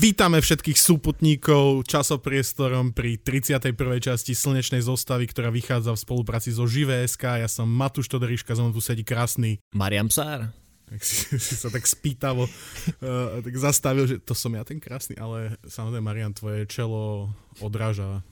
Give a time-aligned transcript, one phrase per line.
[0.00, 3.76] Vítame všetkých súputníkov časopriestorom pri 31.
[4.00, 7.20] časti Slnečnej zostavy, ktorá vychádza v spolupráci so Živé.sk.
[7.20, 10.56] Ja som Matúš Todoriška, zo tu sedí krásny Mariam Psár.
[10.88, 15.20] Tak si, si sa tak spýtavo uh, tak zastavil, že to som ja ten krásny,
[15.20, 17.28] ale samozrejme Marian, tvoje čelo
[17.60, 18.24] odráža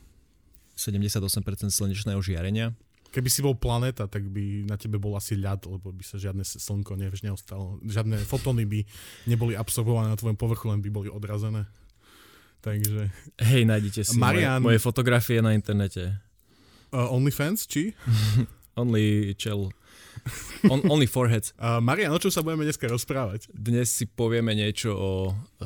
[0.73, 1.21] 78%
[1.69, 2.73] slnečného žiarenia.
[3.09, 6.45] Keby si bol planéta, tak by na tebe bol asi ľad, lebo by sa žiadne
[6.45, 7.81] slnko neostalo.
[7.81, 8.85] Žiadne fotóny by
[9.25, 11.65] neboli absorbované na tvojom povrchu, len by boli odrazené.
[12.61, 13.09] Takže...
[13.39, 14.61] Hej, nájdete si Marian...
[14.61, 16.21] moje, moje fotografie na internete.
[16.93, 17.97] Uh, OnlyFans, či?
[18.83, 19.73] only čel.
[20.69, 21.55] On, only foreheads.
[21.59, 23.49] Uh, Marian, o čom sa budeme dneska rozprávať?
[23.55, 25.13] Dnes si povieme niečo o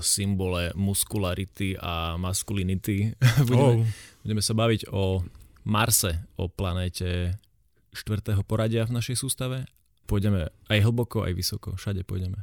[0.01, 3.17] symbole muskularity a masculinity.
[3.49, 3.85] budeme, oh.
[4.23, 5.25] budeme sa baviť o
[5.63, 7.39] Marse, o planéte
[7.93, 9.69] štvrtého poradia v našej sústave.
[10.11, 12.43] Pôjdeme aj hlboko, aj vysoko, všade pôjdeme.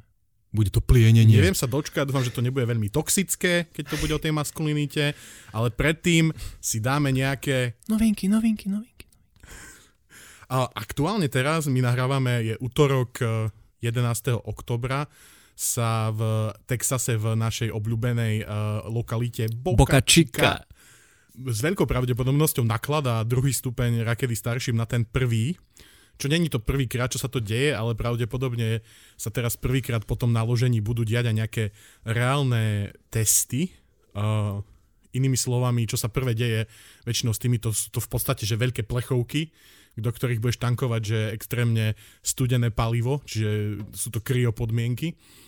[0.49, 1.37] Bude to plienenie.
[1.37, 5.13] Neviem sa dočkať, dúfam, že to nebude veľmi toxické, keď to bude o tej maskulinite,
[5.53, 7.77] ale predtým si dáme nejaké...
[7.85, 9.05] Novinky, novinky, novinky.
[10.49, 13.21] A aktuálne teraz my nahrávame, je útorok
[13.85, 14.33] 11.
[14.33, 15.05] Eh, oktobra,
[15.59, 20.63] sa v Texase v našej obľúbenej uh, lokalite Boca, Boca Chica
[21.47, 25.55] s veľkou pravdepodobnosťou nakladá druhý stupeň rakety starším na ten prvý,
[26.19, 28.83] čo není to prvýkrát, čo sa to deje, ale pravdepodobne
[29.15, 31.63] sa teraz prvýkrát po tom naložení budú diať aj nejaké
[32.03, 33.71] reálne testy.
[34.11, 34.59] Uh,
[35.15, 36.67] inými slovami, čo sa prvé deje,
[37.07, 39.49] väčšinou s týmito sú to v podstate, že veľké plechovky,
[39.95, 45.15] do ktorých budeš tankovať, že extrémne studené palivo, čiže sú to kryopodmienky.
[45.15, 45.39] podmienky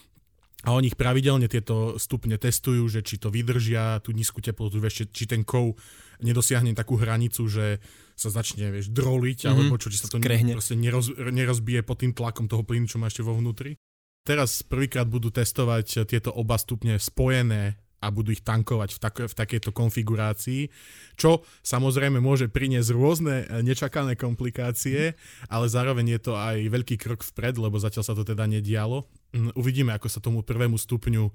[0.61, 5.09] a oni ich pravidelne tieto stupne testujú, že či to vydržia tú nízku teplotu, vieš,
[5.09, 5.73] či ten kov
[6.21, 7.81] nedosiahne takú hranicu, že
[8.13, 9.53] sa začne vieš, droliť, mm-hmm.
[9.57, 13.09] alebo čo, či sa to proste neroz, nerozbije pod tým tlakom toho plynu, čo má
[13.09, 13.73] ešte vo vnútri.
[14.21, 19.33] Teraz prvýkrát budú testovať tieto oba stupne spojené a budú ich tankovať v, tak, v
[19.37, 20.73] takejto konfigurácii,
[21.13, 25.13] čo samozrejme môže priniesť rôzne e, nečakané komplikácie,
[25.45, 29.05] ale zároveň je to aj veľký krok vpred, lebo zatiaľ sa to teda nedialo.
[29.37, 31.29] Mm, uvidíme, ako sa tomu prvému stupňu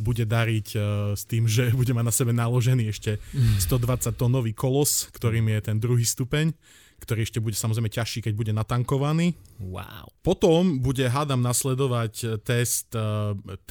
[0.00, 3.20] bude dariť uh, s tým, že bude mať na sebe naložený ešte
[3.60, 6.54] 120 tónový kolos, ktorým je ten druhý stupeň
[7.02, 9.34] ktorý ešte bude samozrejme ťažší, keď bude natankovaný.
[9.58, 10.14] Wow.
[10.22, 13.66] Potom bude, hádam, nasledovať e, test 30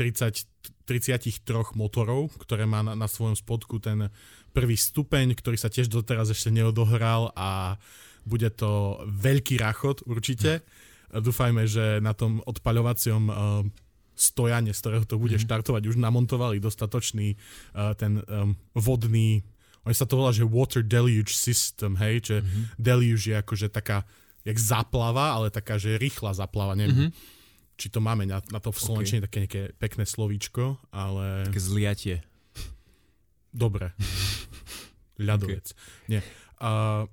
[0.86, 4.10] 33 motorov, ktoré má na, na svojom spodku ten
[4.52, 7.80] prvý stupeň, ktorý sa tiež doteraz ešte neodohral a
[8.28, 10.62] bude to veľký rachot určite.
[11.12, 13.36] Dúfajme, že na tom odpaľovacom uh,
[14.14, 15.44] stojane, z ktorého to bude mm.
[15.44, 19.42] štartovať, už namontovali dostatočný uh, ten um, vodný,
[19.82, 22.64] oni sa to volá, že water deluge system, hej, že mm-hmm.
[22.78, 24.06] deluge je akože taká,
[24.46, 27.10] jak zaplava, ale taká, že rýchla zaplava, neviem.
[27.10, 27.40] Mm-hmm
[27.82, 29.26] či to máme na, na to v Slovenčine okay.
[29.26, 31.50] také nejaké pekné slovíčko, ale...
[31.50, 32.18] Také zliatie.
[33.50, 33.98] Dobre.
[35.26, 35.74] Ľadovec.
[35.74, 36.06] Okay.
[36.06, 36.22] Nie.
[36.62, 37.04] A,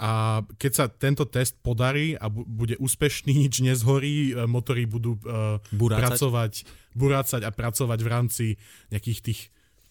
[0.00, 0.10] a
[0.56, 5.60] keď sa tento test podarí a bu- bude úspešný, nič nezhorí, e, motory budú uh,
[5.68, 6.64] pracovať,
[6.96, 8.46] burácať a pracovať v rámci
[8.88, 9.40] nejakých tých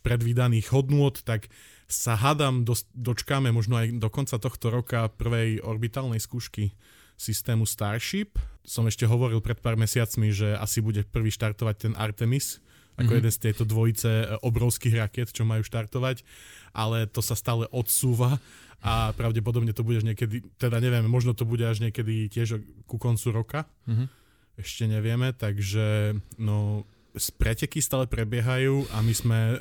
[0.01, 1.53] predvídaných hodnôt, tak
[1.85, 6.73] sa hadám, do, dočkáme možno aj do konca tohto roka prvej orbitálnej skúšky
[7.15, 8.37] systému Starship.
[8.65, 12.59] Som ešte hovoril pred pár mesiacmi, že asi bude prvý štartovať ten Artemis,
[12.95, 13.19] ako mm-hmm.
[13.19, 16.23] jeden z tejto dvojice e, obrovských raket, čo majú štartovať,
[16.71, 18.39] ale to sa stále odsúva
[18.85, 23.27] a pravdepodobne to bude niekedy, teda neviem, možno to bude až niekedy tiež ku koncu
[23.33, 23.59] roka.
[23.89, 24.07] Mm-hmm.
[24.55, 26.87] Ešte nevieme, takže no,
[27.35, 29.59] preteky stále prebiehajú a my sme uh,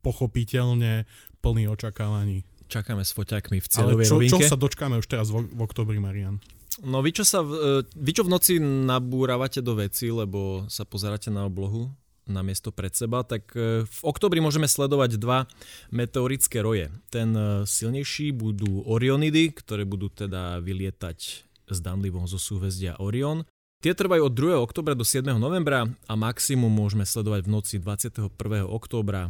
[0.00, 1.04] pochopiteľne
[1.44, 2.44] plní očakávaní.
[2.68, 6.00] Čakáme s foťákmi v cieľovej Ale čo, čo sa dočkáme už teraz v, v oktobri,
[6.00, 6.40] Marian?
[6.82, 11.30] No vy čo, sa, e, vy čo v noci nabúravate do veci, lebo sa pozeráte
[11.30, 15.44] na oblohu na miesto pred seba, tak e, v oktobri môžeme sledovať dva
[15.92, 16.90] meteorické roje.
[17.12, 23.44] Ten e, silnejší budú Orionidy, ktoré budú teda vylietať zdanlivo zo súhvezdia Orion.
[23.84, 24.56] Tie trvajú od 2.
[24.56, 25.36] oktobra do 7.
[25.36, 28.32] novembra a maximum môžeme sledovať v noci 21.
[28.64, 29.28] oktobra.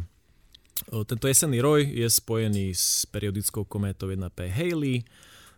[0.87, 5.03] Tento jesenný roj je spojený s periodickou kométou 1P Halley,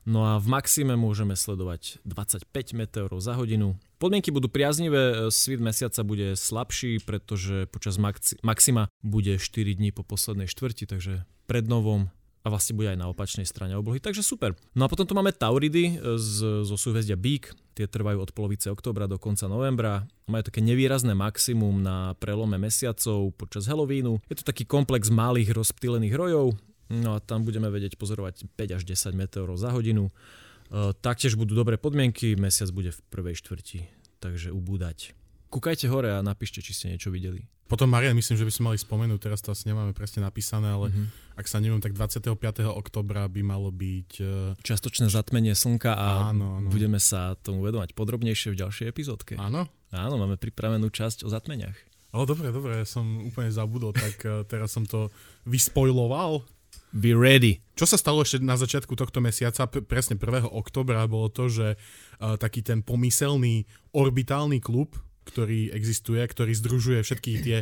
[0.07, 3.75] No a v maxime môžeme sledovať 25 meteorov za hodinu.
[4.00, 10.07] Podmienky budú priaznivé, svit mesiaca bude slabší, pretože počas maxi- maxima bude 4 dní po
[10.07, 12.07] poslednej štvrti, takže pred novom
[12.42, 14.56] a vlastne bude aj na opačnej strane oblohy, takže super.
[14.71, 19.12] No a potom tu máme Tauridy z, zo súhvezdia Bík, tie trvajú od polovice oktobra
[19.12, 24.24] do konca novembra, majú také nevýrazné maximum na prelome mesiacov počas Halloweenu.
[24.31, 26.56] Je to taký komplex malých rozptýlených rojov,
[26.88, 30.07] No a tam budeme vedieť pozorovať 5 až 10 meteorov za hodinu.
[30.07, 33.88] E, taktiež budú dobré podmienky, mesiac bude v prvej štvrti,
[34.24, 35.16] takže ubúdať.
[35.48, 37.48] Kúkajte hore a napíšte, či ste niečo videli.
[37.68, 40.88] Potom Marian, myslím, že by sme mali spomenúť, teraz to asi nemáme presne napísané, ale
[40.88, 41.36] mm-hmm.
[41.36, 42.31] ak sa neviem, tak 25.
[42.72, 44.12] oktobra by malo byť...
[44.24, 44.56] Uh...
[44.63, 46.68] Častočné zatmenie slnka a áno, áno.
[46.72, 49.36] budeme sa tomu vedovať podrobnejšie v ďalšej epizódke.
[49.36, 49.68] Áno?
[49.92, 51.75] Áno, máme pripravenú časť o zatmeniach.
[52.16, 55.12] O, dobre, dobre, ja som úplne zabudol, tak uh, teraz som to
[55.44, 56.48] vyspojloval.
[56.95, 57.60] Be ready.
[57.75, 60.48] Čo sa stalo ešte na začiatku tohto mesiaca, p- presne 1.
[60.48, 64.95] oktobra, bolo to, že uh, taký ten pomyselný orbitálny klub,
[65.28, 67.57] ktorý existuje, ktorý združuje všetky tie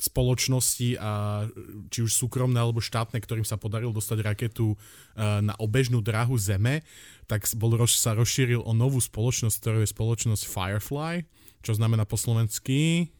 [0.00, 1.44] spoločnosti a
[1.92, 6.80] či už súkromné alebo štátne, ktorým sa podarilo dostať raketu uh, na obežnú dráhu Zeme,
[7.28, 11.28] tak bol, sa rozšíril o novú spoločnosť, ktorá je spoločnosť Firefly,
[11.60, 13.12] čo znamená po slovensky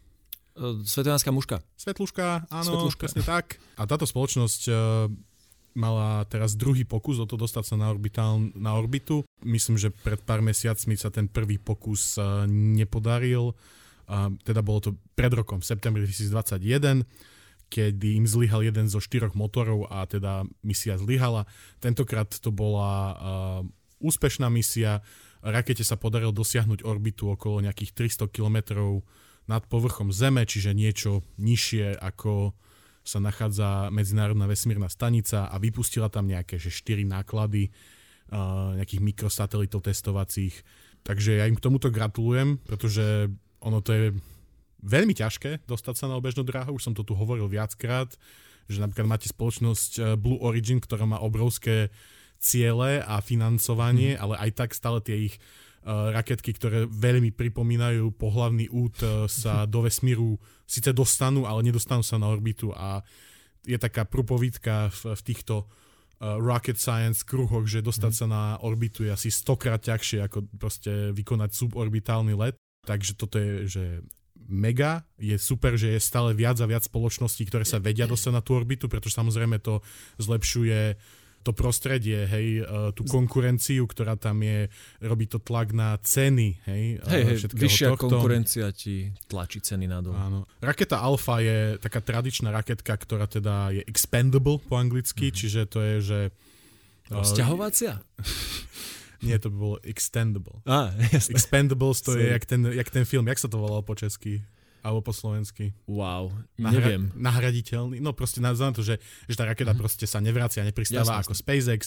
[0.85, 1.65] Svetlánska muška.
[1.81, 3.01] Svetluška, áno, Svetluška.
[3.01, 3.57] presne tak.
[3.81, 5.09] A táto spoločnosť uh,
[5.73, 9.25] mala teraz druhý pokus o to dostať sa na, orbitál, na orbitu.
[9.45, 13.57] Myslím, že pred pár mesiacmi sa ten prvý pokus uh, nepodaril.
[14.07, 17.07] Uh, teda bolo to pred rokom, v septembri 2021
[17.73, 21.49] kedy im zlyhal jeden zo štyroch motorov a teda misia zlyhala.
[21.81, 23.17] Tentokrát to bola uh,
[24.05, 25.01] úspešná misia.
[25.41, 29.09] Rakete sa podarilo dosiahnuť orbitu okolo nejakých 300 kilometrov
[29.49, 32.53] nad povrchom Zeme, čiže niečo nižšie ako
[33.03, 37.71] sa nachádza Medzinárodná vesmírna stanica a vypustila tam nejaké že 4 náklady
[38.31, 40.55] uh, nejakých mikrosatelitov testovacích.
[41.03, 44.05] Takže ja im k tomuto gratulujem, pretože ono to je
[44.87, 48.15] veľmi ťažké dostať sa na obežnú dráhu, už som to tu hovoril viackrát,
[48.71, 51.91] že napríklad máte spoločnosť Blue Origin, ktorá má obrovské
[52.39, 54.21] ciele a financovanie, mm.
[54.23, 59.65] ale aj tak stále tie ich uh, raketky, ktoré veľmi pripomínajú pohlavný út, uh, sa
[59.73, 63.03] do vesmíru síce dostanú, ale nedostanú sa na orbitu a
[63.63, 68.19] je taká prúpovídka v, v týchto uh, rocket science kruhoch, že dostať mm.
[68.19, 72.55] sa na orbitu je asi stokrát ťažšie ako proste vykonať suborbitálny let.
[72.83, 73.85] Takže toto je, že
[74.51, 78.43] mega, je super, že je stále viac a viac spoločností, ktoré sa vedia dostať na
[78.43, 79.79] tú orbitu, pretože samozrejme to
[80.19, 80.99] zlepšuje
[81.43, 84.71] to prostredie, hej, uh, tú konkurenciu, ktorá tam je,
[85.03, 87.03] robí to tlak na ceny, hej.
[87.03, 88.09] Hej, hej vyššia tohto.
[88.09, 90.15] konkurencia ti tlačí ceny nadol.
[90.15, 90.47] Áno.
[90.63, 95.39] Raketa Alpha je taká tradičná raketka, ktorá teda je expendable po anglicky, mm-hmm.
[95.43, 96.21] čiže to je, že...
[97.11, 97.99] Rozťahovacia?
[99.27, 100.59] Nie, to by bolo extendable.
[100.67, 101.39] Á, jasné.
[101.39, 102.27] Expendables to Sorry.
[102.27, 104.43] je jak ten, jak ten film, jak sa to volalo po česky?
[104.83, 105.71] Alebo po slovensky.
[105.87, 107.03] Wow, Nahra- neviem.
[107.15, 108.03] Nahraditeľný.
[108.03, 108.99] No proste na to, že,
[109.31, 109.79] že tá raketa mm.
[109.79, 111.23] proste sa nevracia, nepristáva Jasne.
[111.23, 111.81] ako SpaceX.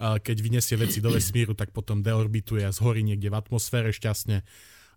[0.00, 4.40] Uh, keď vyniesie veci do vesmíru, tak potom deorbituje a zhorí niekde v atmosfére šťastne.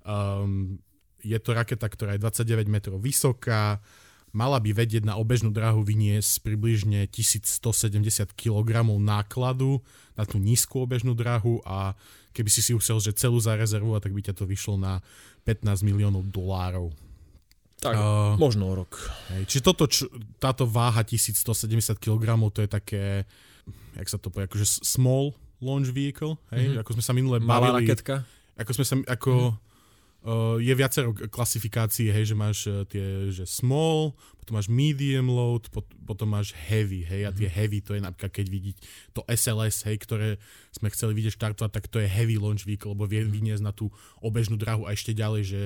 [0.08, 0.80] Um,
[1.22, 3.84] je to raketa, ktorá je 29 metrov vysoká,
[4.32, 9.84] mala by vedieť na obežnú dráhu vyniesť približne 1170 kg nákladu
[10.16, 11.94] na tú nízku obežnú dráhu a
[12.32, 15.04] keby si si usel, že celú zarezervovať, tak by ťa to vyšlo na
[15.44, 16.96] 15 miliónov dolárov.
[17.82, 18.94] Tak, uh, možno rok.
[19.34, 20.06] Hej, čiže toto, č,
[20.38, 23.26] táto váha 1170 kg, to je také,
[23.98, 26.82] jak sa to povie, akože small launch vehicle, hej, mm-hmm.
[26.86, 27.90] ako sme sa minule Malá bavili.
[27.90, 28.22] raketka.
[28.54, 30.30] Ako sme sa, ako, mm-hmm.
[30.30, 35.66] uh, je viacero klasifikácií, hej, že máš uh, tie, že small, potom máš medium load,
[35.74, 37.58] pot, potom máš heavy, hej, a tie mm-hmm.
[37.66, 38.78] heavy, to je napríklad, keď vidieť
[39.18, 40.38] to SLS, hej, ktoré
[40.70, 43.90] sme chceli vidieť štartovať, tak to je heavy launch vehicle, lebo vie vyniesť na tú
[44.22, 45.62] obežnú drahu a ešte ďalej, že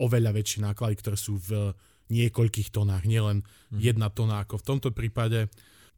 [0.00, 1.72] oveľa väčšie náklady, ktoré sú v
[2.06, 3.82] niekoľkých tonách, nielen mm.
[3.82, 5.50] jedna tona ako v tomto prípade.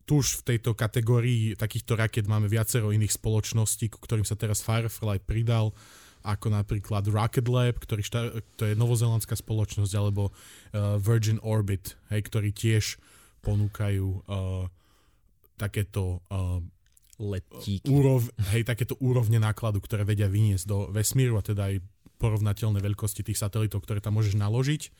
[0.09, 4.64] Tu už v tejto kategórii takýchto raket máme viacero iných spoločností, ku ktorým sa teraz
[4.64, 5.76] Firefly pridal,
[6.25, 12.25] ako napríklad Rocket Lab, ktorý šta- to je novozelandská spoločnosť, alebo uh, Virgin Orbit, hej,
[12.25, 12.97] ktorí tiež
[13.45, 14.64] ponúkajú uh,
[15.61, 16.59] takéto uh,
[17.21, 17.85] letíky.
[17.90, 21.85] Úrov, hej, takéto úrovne nákladu, ktoré vedia vyniesť do vesmíru a teda aj
[22.18, 24.90] porovnateľné veľkosti tých satelitov, ktoré tam môžeš naložiť.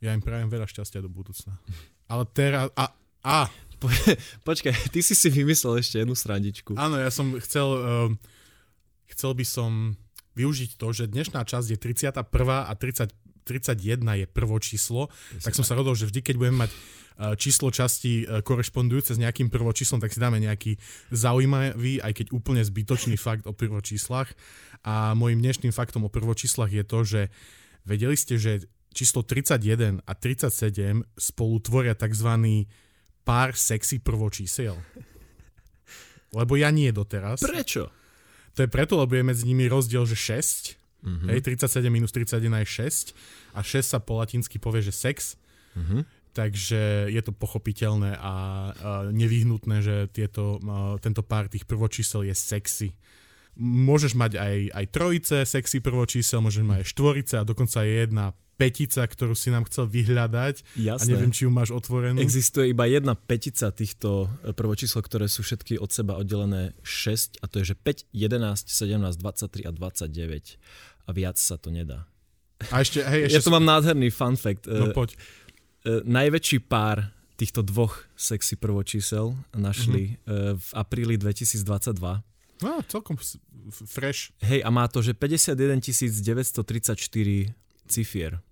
[0.00, 1.60] Ja im prajem veľa šťastia do budúcna.
[2.12, 2.72] Ale teraz...
[2.74, 2.90] A,
[3.22, 3.52] a.
[3.78, 3.86] Po,
[4.48, 6.74] počkaj, ty si si vymyslel ešte jednu srandičku.
[6.74, 7.68] Áno, ja som chcel...
[7.68, 8.10] Uh,
[9.12, 9.94] chcel by som
[10.38, 12.22] využiť to, že dnešná časť je 31.
[12.22, 13.10] a 30,
[13.48, 15.08] 31 je prvo číslo,
[15.40, 16.70] tak som sa rozhodol, že vždy, keď budeme mať
[17.18, 20.78] Eh, číslo časti eh, korešpondujúce s nejakým prvočíslom, tak si dáme nejaký
[21.10, 24.30] zaujímavý, aj keď úplne zbytočný fakt o prvočíslach.
[24.86, 27.20] A môjim dnešným faktom o prvočíslach je to, že
[27.82, 32.30] vedeli ste, že číslo 31 a 37 spolu tvoria tzv.
[33.26, 34.78] pár sexy prvočísel?
[36.30, 37.42] Lebo ja nie doteraz.
[37.42, 37.90] Prečo?
[38.54, 40.78] To je preto, lebo je medzi nimi rozdiel, že 6.
[40.98, 41.28] Mm-hmm.
[41.30, 42.68] Hej, 37 minus 31 je
[43.14, 43.14] 6
[43.54, 45.38] a 6 sa po latinsky povie, že sex.
[45.78, 48.34] Mm-hmm takže je to pochopiteľné a, a
[49.10, 52.88] nevyhnutné, že tieto, a, tento pár tých prvočísel je sexy.
[53.58, 58.38] Môžeš mať aj, aj trojice sexy prvočísel, môžeš mať aj štvorice a dokonca je jedna
[58.58, 60.98] petica, ktorú si nám chcel vyhľadať Jasné.
[60.98, 62.18] a neviem, či ju máš otvorenú.
[62.18, 67.46] Existuje iba jedna petica týchto e, prvočíslo, ktoré sú všetky od seba oddelené 6 a
[67.46, 70.58] to je, že 5, 11, 17, 23 a 29
[71.06, 72.10] a viac sa to nedá.
[72.74, 74.66] A ešte, hej, ešte ja tu mám nádherný fun fact.
[74.66, 75.14] No poď.
[75.86, 80.58] Uh, najväčší pár týchto dvoch sexy prvočísel našli mm-hmm.
[80.58, 81.94] v apríli 2022.
[82.66, 83.14] No, celkom
[83.86, 84.34] fresh.
[84.42, 87.54] Hej, a má to, že 51 934
[87.86, 88.42] cifier.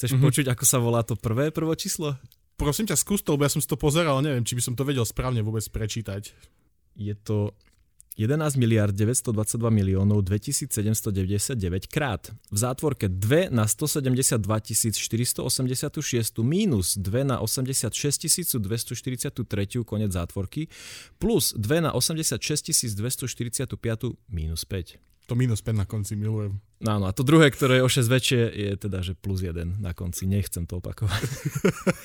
[0.00, 0.32] Chceš mm-hmm.
[0.32, 2.16] počuť, ako sa volá to prvé prvočíslo?
[2.56, 4.88] Prosím ťa, skús to, lebo ja som si to pozeral, neviem, či by som to
[4.88, 6.32] vedel správne vôbec prečítať.
[6.96, 7.52] Je to
[8.16, 12.32] 11 miliard 922 miliónov 2799 krát.
[12.48, 15.44] V zátvorke 2 na 172 486
[16.40, 17.92] mínus 2 na 86
[18.56, 20.72] 243 konec zátvorky
[21.20, 22.40] plus 2 na 86
[22.96, 23.76] 245
[24.32, 25.09] mínus 5.
[25.30, 26.58] To minus 5 na konci milujem.
[26.82, 29.94] Áno, a to druhé, ktoré je o 6 väčšie, je teda, že plus 1 na
[29.94, 30.26] konci.
[30.26, 31.22] Nechcem to opakovať.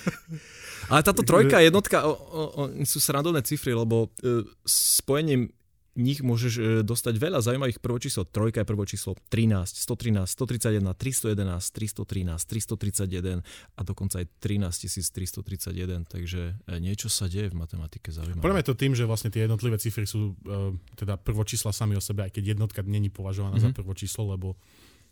[0.94, 5.50] Ale táto trojka, jednotka, o, o, o, sú srandovné cifry, lebo e, spojením
[5.96, 8.28] nich môžeš e, dostať veľa zaujímavých prvočíslo.
[8.28, 13.42] Trojka je prvočíslo 13, 113, 131, 311, 313, 331
[13.76, 14.76] a dokonca aj 13
[15.16, 18.44] 331, takže e, niečo sa deje v matematike zaujímavé.
[18.44, 22.28] Podľa to tým, že vlastne tie jednotlivé cifry sú uh, teda prvočísla sami o sebe,
[22.28, 23.72] aj keď jednotka není považovaná mm-hmm.
[23.72, 23.78] za mhm.
[23.78, 24.60] prvočíslo, lebo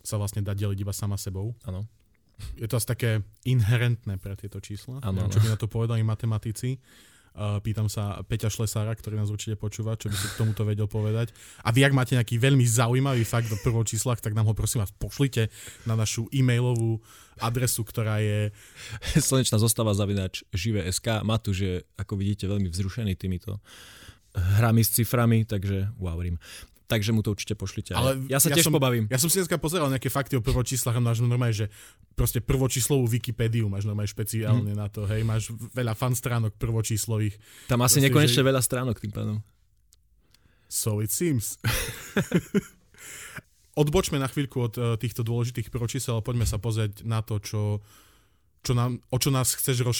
[0.04, 1.56] sa vlastne dá deliť iba sama sebou.
[1.64, 1.88] Áno.
[2.60, 3.12] Je to asi také
[3.48, 6.76] inherentné pre tieto čísla, ano, čo by na to povedali matematici.
[7.34, 11.34] Pýtam sa Peťa Šlesára, ktorý nás určite počúva, čo by si k tomuto vedel povedať.
[11.66, 14.94] A vy, ak máte nejaký veľmi zaujímavý fakt do prvočíslach, tak nám ho prosím vás
[14.94, 15.50] pošlite
[15.90, 17.02] na našu e-mailovú
[17.42, 18.54] adresu, ktorá je...
[19.18, 21.26] Slnečná zostava zavinač živé.sk.
[21.26, 23.58] Matúš je, ako vidíte, veľmi vzrušený týmito
[24.34, 26.18] hrami s ciframi, takže wow,
[26.88, 27.96] takže mu to určite pošlite.
[27.96, 29.08] Ale ja sa ja tiež som, pobavím.
[29.08, 31.68] Ja som si dneska pozeral nejaké fakty o prvočíslach a máš normálne, že
[32.14, 34.78] proste prvočíslovú Wikipédiu máš normálne špeciálne mm.
[34.78, 37.40] na to, hej, máš veľa fan stránok prvočíslových.
[37.72, 38.48] Tam asi proste, nekonečne že...
[38.48, 39.38] veľa stránok tým pádom.
[40.68, 41.58] So it seems.
[43.82, 47.82] Odbočme na chvíľku od uh, týchto dôležitých prvočísel a poďme sa pozrieť na to, čo,
[48.62, 50.00] čo nám, o čo nás chceš roz,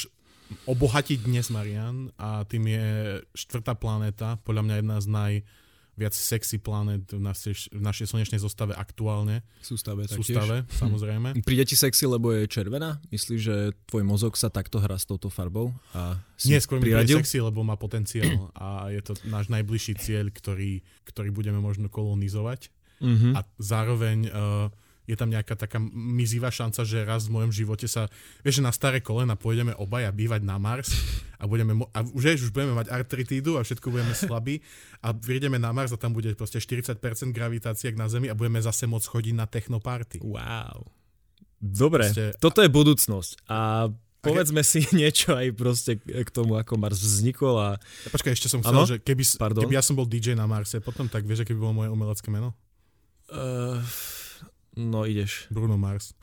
[0.70, 2.86] obohatiť dnes, Marian, a tým je
[3.34, 5.34] štvrtá planéta, podľa mňa jedna z naj,
[5.94, 9.46] viac sexy planet v našej, v našej slnečnej zostave aktuálne.
[9.62, 10.80] Sústave, Sústave, taktiež.
[10.82, 11.38] samozrejme.
[11.48, 12.98] Príde ti sexy, lebo je červená?
[13.14, 15.70] Myslíš, že tvoj mozog sa takto hrá s touto farbou?
[15.94, 16.18] A
[16.50, 20.82] Nie, skôr mi príde sexy, lebo má potenciál a je to náš najbližší cieľ, ktorý,
[21.06, 22.74] ktorý budeme možno kolonizovať.
[23.04, 23.34] Mm-hmm.
[23.38, 24.68] A zároveň uh,
[25.04, 28.08] je tam nejaká taká mizivá šanca, že raz v mojom živote sa,
[28.40, 30.96] vieš, že na staré kolena pôjdeme obaja bývať na Mars
[31.42, 34.64] a, budeme, a už, už budeme mať artritídu a všetko budeme slabí
[35.04, 36.96] a prídeme na Mars a tam bude proste 40%
[37.36, 40.24] gravitácie na Zemi a budeme zase môcť chodiť na technoparty.
[40.24, 40.88] Wow.
[41.60, 43.88] Dobre, proste, toto je budúcnosť a
[44.24, 47.70] povedzme si niečo aj proste k tomu, ako Mars vznikol a...
[48.08, 48.88] Ja, počkaj, ešte som chcel, ano?
[48.88, 51.84] že keby, keby ja som bol DJ na Marse potom, tak vieš, aké by bolo
[51.84, 52.56] moje umelecké meno?
[53.28, 53.84] Uh,
[54.74, 55.48] No ideš.
[55.50, 56.14] Bruno Mars.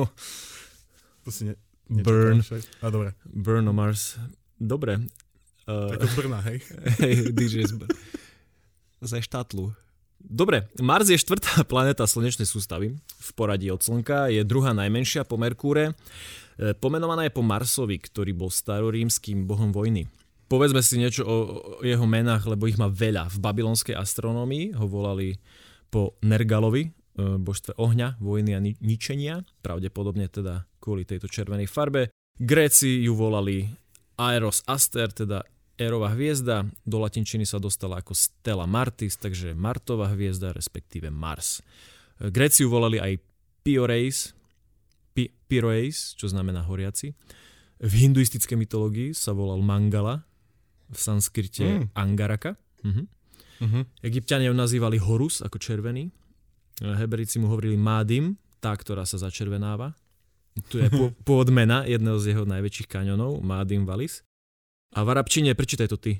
[1.24, 1.54] to si ne...
[1.90, 2.44] Burn.
[2.80, 3.12] A dobre.
[3.24, 4.14] Bruno Mars.
[4.60, 5.00] Dobre.
[5.66, 6.58] Uh, tak Brna, hej?
[7.02, 7.94] hej, DJ z Br-
[9.00, 9.72] Ze štatlu.
[10.20, 15.40] Dobre, Mars je štvrtá planéta slnečnej sústavy v poradí od Slnka, je druhá najmenšia po
[15.40, 15.96] Merkúre.
[16.60, 20.04] E, pomenovaná je po Marsovi, ktorý bol starorímským bohom vojny.
[20.50, 21.36] Povedzme si niečo o,
[21.80, 23.32] jeho menách, lebo ich má veľa.
[23.32, 25.40] V babylonskej astronómii ho volali
[25.88, 26.90] po Nergalovi,
[27.40, 32.10] božstve ohňa, vojny a ničenia, pravdepodobne teda kvôli tejto červenej farbe.
[32.40, 33.68] Gréci ju volali
[34.16, 35.44] Aeros Aster, teda
[35.80, 41.64] Erová hviezda, do latinčiny sa dostala ako Stella Martis, takže Martová hviezda, respektíve Mars.
[42.20, 43.16] E, Gréci ju volali aj
[43.64, 44.36] Pioreis,
[45.16, 47.16] Pi, Pyroeis, čo znamená horiaci.
[47.80, 50.20] V hinduistickej mytológii sa volal Mangala,
[50.92, 51.84] v sanskrite mm.
[51.96, 52.60] Angaraka.
[52.84, 53.04] Mhm.
[53.60, 53.84] Uh-huh.
[54.00, 56.08] Egyptiania ju nazývali Horus ako červený,
[56.80, 59.92] Heberici mu hovorili Mádim, tá, ktorá sa začervenáva.
[60.72, 60.88] Tu je
[61.28, 64.24] pôvod mena jedného z jeho najväčších kaňonov, Mádim Valis.
[64.96, 66.18] A v arabčine, prečítaj to ty.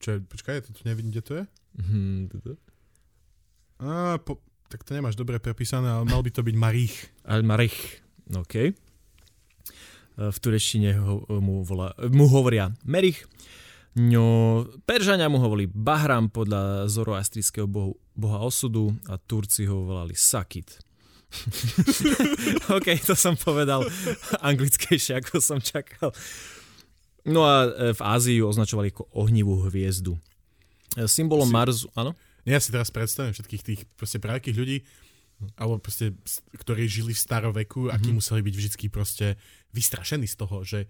[0.00, 1.44] Čo, počkaj, to tu nevidím, kde to je?
[1.80, 2.28] Hmm,
[3.80, 7.08] A, po, tak to nemáš dobre prepísané, ale mal by to byť Marich.
[7.24, 8.54] Al Marich, OK.
[8.56, 8.72] E,
[10.28, 13.24] v turečtine ho, mu, volá, mu hovoria Merich.
[13.98, 20.78] No, Peržania mu hovorili Bahram podľa zoroastrického bohu, boha osudu a Turci ho volali Sakit.
[22.76, 23.82] OK, to som povedal
[24.42, 26.14] anglickejšie, ako som čakal.
[27.26, 30.14] No a e, v Ázii ju označovali ako ohnivú hviezdu.
[30.94, 32.14] E, symbolom si, Marsu, áno?
[32.46, 34.78] Ja si teraz predstavím všetkých tých proste pravakých ľudí,
[35.58, 36.14] alebo proste,
[36.56, 37.96] ktorí žili v staroveku, mm-hmm.
[37.96, 39.26] akí museli byť vždy proste
[39.74, 40.86] vystrašení z toho, že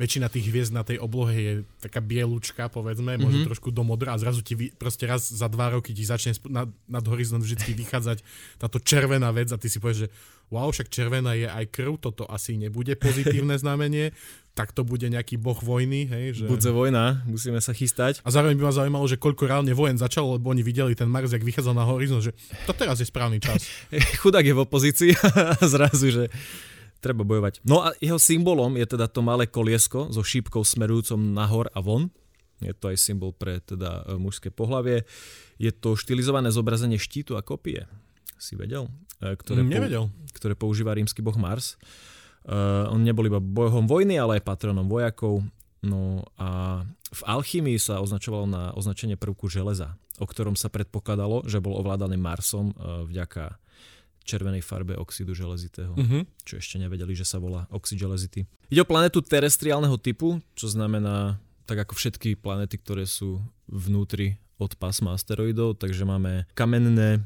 [0.00, 1.52] väčšina tých hviezd na tej oblohe je
[1.84, 3.24] taká bielučka, povedzme, mm-hmm.
[3.24, 6.32] možno trošku do modra a zrazu ti vy, proste raz za dva roky ti začne
[6.48, 8.24] nad, nad horizont vždy vychádzať
[8.56, 10.12] táto červená vec a ty si povieš, že
[10.52, 14.12] wow, však červená je aj krv, toto asi nebude pozitívne znamenie,
[14.52, 16.04] tak to bude nejaký boh vojny.
[16.12, 16.44] Hej, že...
[16.44, 18.20] Budze vojna, musíme sa chystať.
[18.20, 21.32] A zároveň by ma zaujímalo, že koľko reálne vojen začalo, lebo oni videli ten Mars,
[21.32, 22.36] jak vychádzal na horizont, že
[22.68, 23.64] to teraz je správny čas.
[24.20, 26.24] Chudák je v opozícii a zrazu, že
[27.02, 27.66] treba bojovať.
[27.66, 32.14] No a jeho symbolom je teda to malé koliesko so šípkou smerujúcom nahor a von.
[32.62, 35.02] Je to aj symbol pre teda e, mužské pohlavie.
[35.58, 37.90] Je to štilizované zobrazenie štítu a kopie.
[38.38, 38.86] Si vedel?
[39.18, 40.06] E, ktoré, nevedel.
[40.06, 41.74] Po, ktoré používa rímsky boh Mars.
[42.42, 45.46] Uh, on nebol iba bojom vojny, ale aj patronom vojakov.
[45.86, 46.82] No a
[47.14, 52.18] v alchymii sa označovalo na označenie prvku železa, o ktorom sa predpokladalo, že bol ovládaný
[52.18, 53.61] Marsom vďaka
[54.22, 56.22] červenej farbe oxidu železitého, uh-huh.
[56.46, 58.46] čo ešte nevedeli, že sa volá oxid železity.
[58.72, 64.74] Ide o planetu terestriálneho typu, čo znamená tak ako všetky planety, ktoré sú vnútri od
[64.78, 67.22] pásma asteroidov, takže máme kamenné...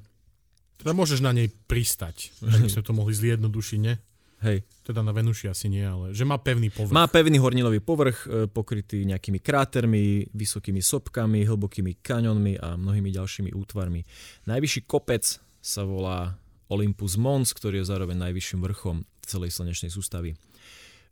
[0.76, 3.97] Teda môžeš na nej pristať, že by sme to mohli zjednodušiť, ne?
[4.45, 4.69] Hej.
[4.85, 6.93] Teda na Venuši asi nie, ale že má pevný povrch.
[6.93, 13.50] Má pevný hornilový povrch, e, pokrytý nejakými krátermi, vysokými sopkami, hlbokými kaňonmi a mnohými ďalšími
[13.57, 14.05] útvarmi.
[14.45, 20.35] Najvyšší kopec sa volá Olympus Mons, ktorý je zároveň najvyšším vrchom celej slnečnej sústavy.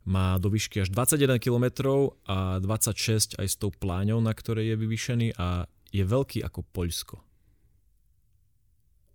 [0.05, 1.65] Má do výšky až 21 km
[2.29, 7.17] a 26 aj s tou pláňou, na ktorej je vyvýšený a je veľký ako Poľsko.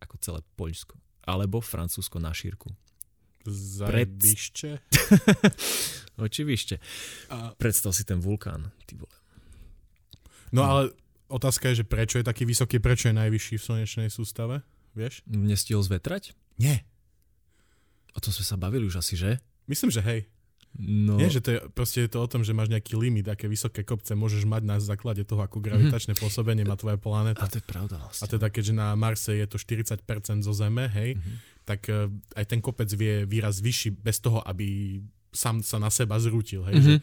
[0.02, 0.98] Ako celé Poľsko.
[1.28, 2.72] Alebo Francúzsko na šírku.
[3.46, 4.82] Zajebište.
[6.24, 6.76] Očivište.
[7.32, 7.56] A...
[7.56, 9.16] Predstav si ten vulkán, ty vole.
[10.50, 10.82] No ale
[11.30, 15.22] otázka je, že prečo je taký vysoký, prečo je najvyšší v slnečnej sústave, vieš?
[15.26, 16.34] Nestihol zvetrať?
[16.60, 16.84] Nie.
[18.14, 19.38] O tom sme sa bavili už asi, že?
[19.70, 20.26] Myslím, že hej.
[20.78, 21.18] No.
[21.18, 23.82] Nie, že to je, proste je to o tom, že máš nejaký limit, aké vysoké
[23.82, 26.22] kopce môžeš mať na základe toho, ako gravitačné mm-hmm.
[26.22, 27.42] pôsobenie má tvoja planéta.
[27.42, 28.22] A to je pravda vlastne.
[28.22, 30.06] A teda keďže na Marse je to 40%
[30.46, 31.36] zo Zeme, hej, mm-hmm.
[31.66, 32.06] tak uh,
[32.38, 34.98] aj ten kopec vie výraz vyšší bez toho, aby
[35.34, 36.86] sám sa na seba zrútil, hej, mm-hmm.
[36.86, 36.94] že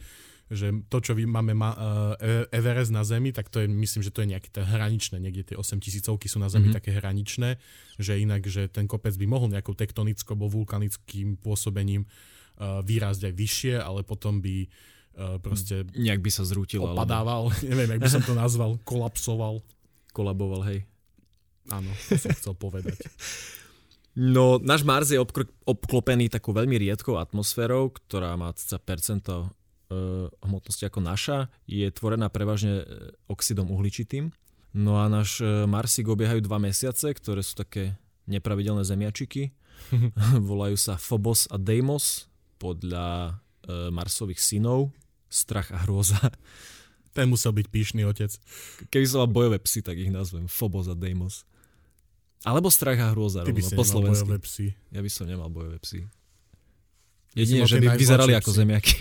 [0.48, 4.24] že to, čo máme ma, uh, Everest na Zemi, tak to je, myslím, že to
[4.24, 6.78] je nejaké hraničné, niekde tie 8 tisícovky sú na Zemi mm-hmm.
[6.80, 7.60] také hraničné,
[8.00, 13.34] že inak, že ten kopec by mohol nejakou tektonickou alebo vulkanickým pôsobením uh, výrazť aj
[13.36, 15.84] vyššie, ale potom by uh, proste...
[15.92, 16.80] Nejak by sa zrútil.
[16.80, 17.68] Opadával, alebo...
[17.70, 19.60] neviem, jak by som to nazval, kolapsoval.
[20.16, 20.80] Kolaboval, hej.
[21.68, 22.96] Áno, to som chcel povedať.
[24.18, 25.22] No, náš Mars je
[25.62, 28.50] obklopený takou veľmi riedkou atmosférou, ktorá má
[28.82, 29.57] percento E,
[30.44, 32.84] hmotnosti ako naša je tvorená prevažne e,
[33.28, 34.28] oxidom uhličitým.
[34.76, 37.96] No a náš e, Marsik obiehajú dva mesiace, ktoré sú také
[38.28, 39.56] nepravidelné zemiačiky.
[40.50, 42.28] Volajú sa Phobos a Deimos
[42.60, 44.90] podľa Marsových synov.
[45.28, 46.16] Strach a hrôza.
[47.12, 48.32] Ten musel byť píšný otec.
[48.88, 51.44] Keby som mal bojové psy, tak ich nazvem Phobos a Deimos.
[52.46, 53.42] Alebo strach a hrôza.
[53.42, 54.70] Ty by si po bojové psy.
[54.94, 56.06] Ja by som nemal bojové psy.
[57.34, 58.94] Jedine, že by vyzerali ako zemiaky.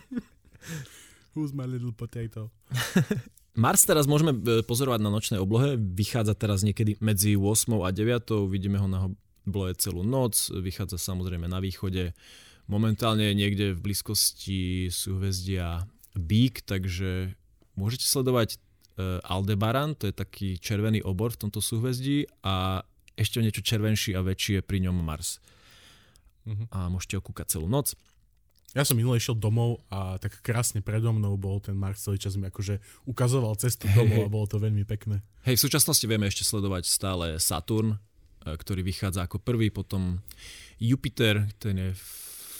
[1.34, 2.52] Who's my little potato?
[3.52, 8.48] Mars teraz môžeme e, pozorovať na nočnej oblohe, vychádza teraz niekedy medzi 8 a 9,
[8.48, 9.12] vidíme ho na
[9.44, 12.16] oblohe celú noc, vychádza samozrejme na východe,
[12.64, 15.84] momentálne je niekde v blízkosti súhvezdia
[16.16, 17.36] Bík, takže
[17.76, 22.80] môžete sledovať e, Aldebaran, to je taký červený obor v tomto súhvezdí a
[23.20, 25.44] ešte niečo červenší a väčší je pri ňom Mars.
[26.48, 26.66] Uh-huh.
[26.72, 27.92] A môžete ho kúkať celú noc.
[28.72, 32.40] Ja som minule išiel domov a tak krásne predo mnou bol ten Mars celý čas
[32.40, 35.20] mi akože ukazoval cestu domov a bolo to veľmi pekné.
[35.44, 37.96] Hej, v súčasnosti vieme ešte sledovať stále Saturn, e,
[38.48, 40.24] ktorý vychádza ako prvý, potom
[40.80, 41.90] Jupiter, ten je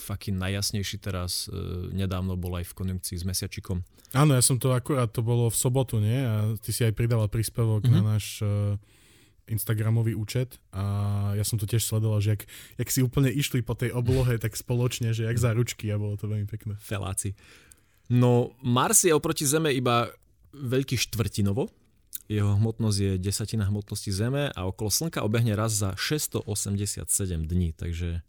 [0.05, 1.57] fucking najjasnejší teraz, e,
[1.96, 3.81] nedávno bol aj v konjunkcii s Mesiačikom.
[4.12, 6.20] Áno, ja som to akurát, to bolo v sobotu, nie?
[6.20, 8.05] A ty si aj pridával príspevok mm-hmm.
[8.05, 8.77] na náš uh,
[9.50, 12.42] Instagramový účet a ja som to tiež sledoval, že jak,
[12.78, 16.14] jak si úplne išli po tej oblohe tak spoločne, že jak za ručky a bolo
[16.14, 16.78] to veľmi pekné.
[16.78, 17.35] Feláci.
[18.07, 20.11] No Mars je oproti Zeme iba
[20.55, 21.72] veľký štvrtinovo,
[22.33, 27.05] jeho hmotnosť je desatina hmotnosti Zeme a okolo Slnka obehne raz za 687
[27.44, 28.24] dní, takže,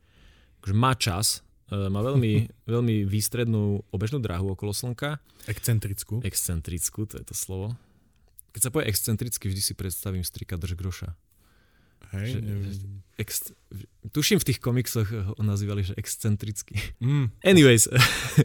[0.60, 5.24] takže má čas, e, má veľmi, veľmi výstrednú obežnú dráhu okolo Slnka.
[5.48, 6.20] Excentrickú.
[6.26, 7.78] Excentrickú, to je to slovo.
[8.54, 11.10] Keď sa povie excentricky, vždy si predstavím strika drž groša.
[12.14, 12.40] Hej, že,
[13.18, 13.30] ex,
[14.14, 16.78] tuším v tých komiksoch ho nazývali, že excentricky.
[17.02, 17.34] Mm.
[17.42, 17.90] Anyways,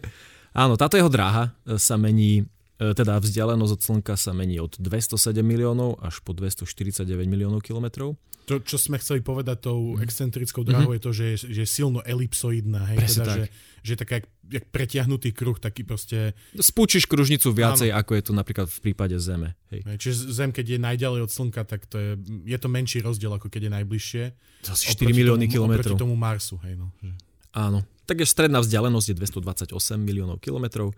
[0.65, 5.43] áno, táto jeho dráha e, sa mení teda vzdialenosť od Slnka sa mení od 207
[5.43, 8.15] miliónov až po 249 miliónov kilometrov.
[8.49, 10.09] To, čo sme chceli povedať tou mhm.
[10.09, 11.03] excentrickou dráhou, mm-hmm.
[11.03, 12.81] je to, že je, že je silno elipsoidná.
[12.95, 12.99] Hej?
[13.03, 13.37] Presne teda, tak.
[13.37, 13.47] Že,
[13.83, 16.33] že je taká jak, jak pretiahnutý kruh, taký proste...
[16.57, 18.01] Spúčiš kružnicu viacej, Áno.
[18.01, 19.59] ako je to napríklad v prípade Zeme.
[19.69, 19.85] Hej.
[19.85, 22.11] Hej, čiže Zem, keď je najďalej od Slnka, tak to je,
[22.49, 24.25] je to menší rozdiel, ako keď je najbližšie.
[24.65, 25.99] To asi 4 milióny tomu, kilometrov.
[25.99, 26.57] Oproti tomu Marsu.
[26.65, 27.13] Hej, no, že...
[27.53, 27.85] Áno.
[28.09, 30.97] Takže stredná vzdialenosť je 228 miliónov kilometrov.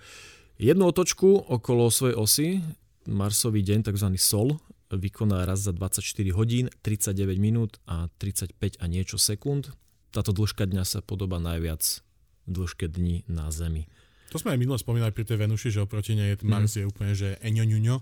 [0.60, 2.48] Jednu otočku okolo svojej osy,
[3.08, 4.12] Marsový deň, tzv.
[4.20, 4.60] Sol,
[4.92, 6.04] vykoná raz za 24
[6.36, 9.72] hodín, 39 minút a 35 a niečo sekúnd.
[10.12, 12.04] Táto dĺžka dňa sa podobá najviac
[12.44, 13.88] dĺžke dní na Zemi.
[14.36, 16.78] To sme aj minule spomínali pri tej Venuši, že oproti nej je Mars mm.
[16.78, 17.96] je úplne, že eňoňuňo.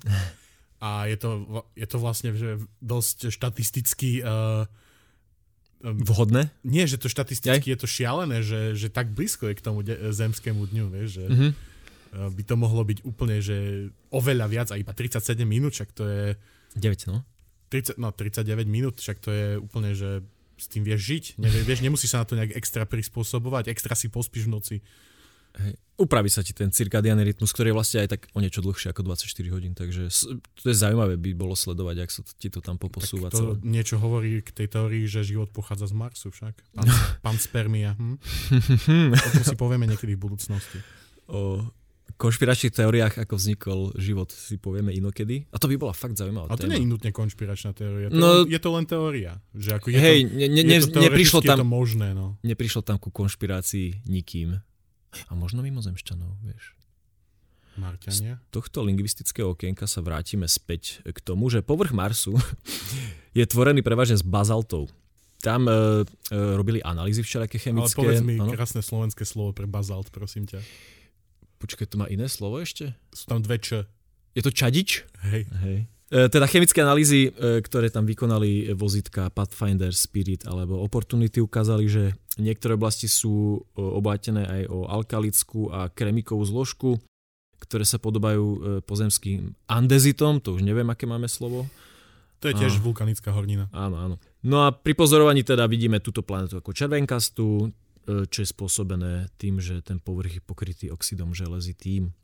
[0.83, 1.31] A je to,
[1.79, 4.67] je to vlastne že dosť štatisticky uh,
[5.79, 6.51] Vhodné?
[6.67, 7.75] Nie, že to štatisticky Aj?
[7.75, 11.25] je to šialené, že, že tak blízko je k tomu de- zemskému dňu, vieš, že
[11.31, 11.51] mm-hmm.
[12.27, 16.23] By to mohlo byť úplne, že oveľa viac a iba 37 minút, však to je...
[16.75, 17.23] 9, no.
[17.71, 20.25] 30, no, 39 minút, však to je úplne, že
[20.59, 21.25] s tým vieš žiť.
[21.39, 24.77] Nevie, vieš, nemusíš sa na to nejak extra prispôsobovať, extra si pospíš v noci.
[25.59, 25.75] Hej.
[25.99, 29.03] Upraví sa ti ten cirkadiálny rytmus, ktorý je vlastne aj tak o niečo dlhšie ako
[29.03, 30.07] 24 hodín, takže
[30.55, 33.35] to je zaujímavé by bolo sledovať, ak sa ti to tam poposúva.
[33.35, 33.67] Tak to celé.
[33.67, 36.55] niečo hovorí k tej teórii, že život pochádza z Marsu však.
[36.79, 36.87] Pán,
[37.27, 37.99] pán spermia.
[37.99, 38.15] Hm?
[39.27, 40.79] o tom si povieme niekedy v budúcnosti.
[41.27, 41.67] O
[42.19, 45.47] konšpiračných teóriách, ako vznikol život, si povieme inokedy.
[45.55, 48.11] A to by bola fakt zaujímavá A to nie je nutne konšpiračná teória.
[48.11, 49.39] To no, je to len teória.
[49.55, 52.09] Že ako je hej, to, ne, ne, je to neprišlo tam, je to možné.
[52.19, 52.35] No.
[52.43, 54.59] Neprišlo tam ku konšpirácii nikým.
[55.31, 56.75] A možno mimozemšťanov, vieš.
[57.79, 58.43] Marťania?
[58.43, 62.35] Z tohto lingvistického okienka sa vrátime späť k tomu, že povrch Marsu
[63.39, 64.91] je tvorený prevažne z bazaltov.
[65.39, 65.79] Tam e, e,
[66.35, 67.95] robili analýzy všelijaké chemické.
[67.95, 68.51] Ale povedz mi ano?
[68.51, 70.59] krásne slovenské slovo pre bazalt, prosím ťa.
[71.59, 72.95] Počkaj, to má iné slovo ešte?
[73.11, 73.83] Sú tam dve č.
[74.35, 75.03] Je to čadič?
[75.27, 75.51] Hej.
[75.67, 75.79] Hej.
[76.09, 82.05] E, teda chemické analýzy, e, ktoré tam vykonali vozitka Pathfinder, Spirit alebo Opportunity ukázali, že
[82.41, 86.97] niektoré oblasti sú e, obátené aj o alkalickú a kremikovú zložku,
[87.59, 91.67] ktoré sa podobajú pozemským andezitom, to už neviem, aké máme slovo.
[92.39, 92.83] To je tiež a...
[92.87, 93.67] vulkanická hornina.
[93.75, 94.15] Áno, áno.
[94.47, 97.75] No a pri pozorovaní teda vidíme túto planetu ako červenkastú,
[98.09, 102.17] čo je spôsobené tým, že ten povrch je pokrytý oxidom železitým.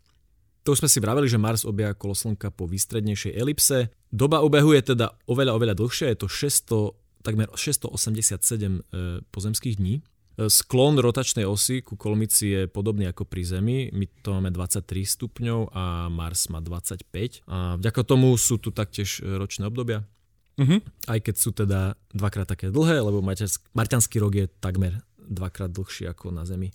[0.64, 3.92] To už sme si vraveli, že Mars obieha kolo Slnka po výstrednejšej elipse.
[4.08, 10.00] Doba obehu je teda oveľa, oveľa dlhšia, je to 600, takmer 687 e, pozemských dní.
[10.00, 13.92] E, sklon rotačnej osy ku kolmici je podobný ako pri Zemi.
[13.92, 17.44] My to máme 23 stupňov a Mars má 25.
[17.44, 20.08] A vďaka tomu sú tu taktiež ročné obdobia.
[20.54, 20.80] Uh-huh.
[21.10, 26.30] Aj keď sú teda dvakrát také dlhé, lebo marťanský rok je takmer dvakrát dlhší ako
[26.30, 26.72] na Zemi.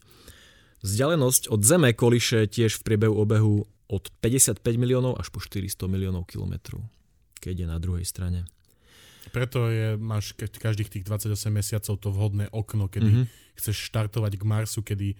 [0.80, 6.30] Vzdialenosť od Zeme koliše tiež v priebehu obehu od 55 miliónov až po 400 miliónov
[6.30, 6.86] kilometrov,
[7.42, 8.46] keď je na druhej strane.
[9.30, 13.26] Preto je, máš každých tých 28 mesiacov to vhodné okno, kedy mm-hmm.
[13.60, 15.18] chceš štartovať k Marsu, kedy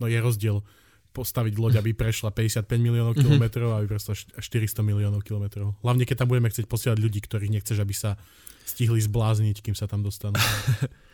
[0.00, 0.64] no je rozdiel
[1.10, 3.26] postaviť loď, aby prešla 55 miliónov mm-hmm.
[3.26, 5.74] kilometrov a aby prešla 400 miliónov kilometrov.
[5.82, 8.14] Hlavne, keď tam budeme chcieť posielať ľudí, ktorých nechceš, aby sa
[8.62, 10.38] stihli zblázniť, kým sa tam dostanú.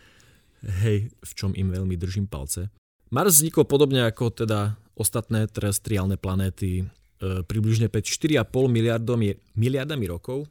[0.64, 2.73] Hej, v čom im veľmi držím palce.
[3.12, 6.85] Mars vznikol podobne ako teda ostatné terestriálne planéty e,
[7.45, 10.49] približne pred 4,5 miliardami, miliardami rokov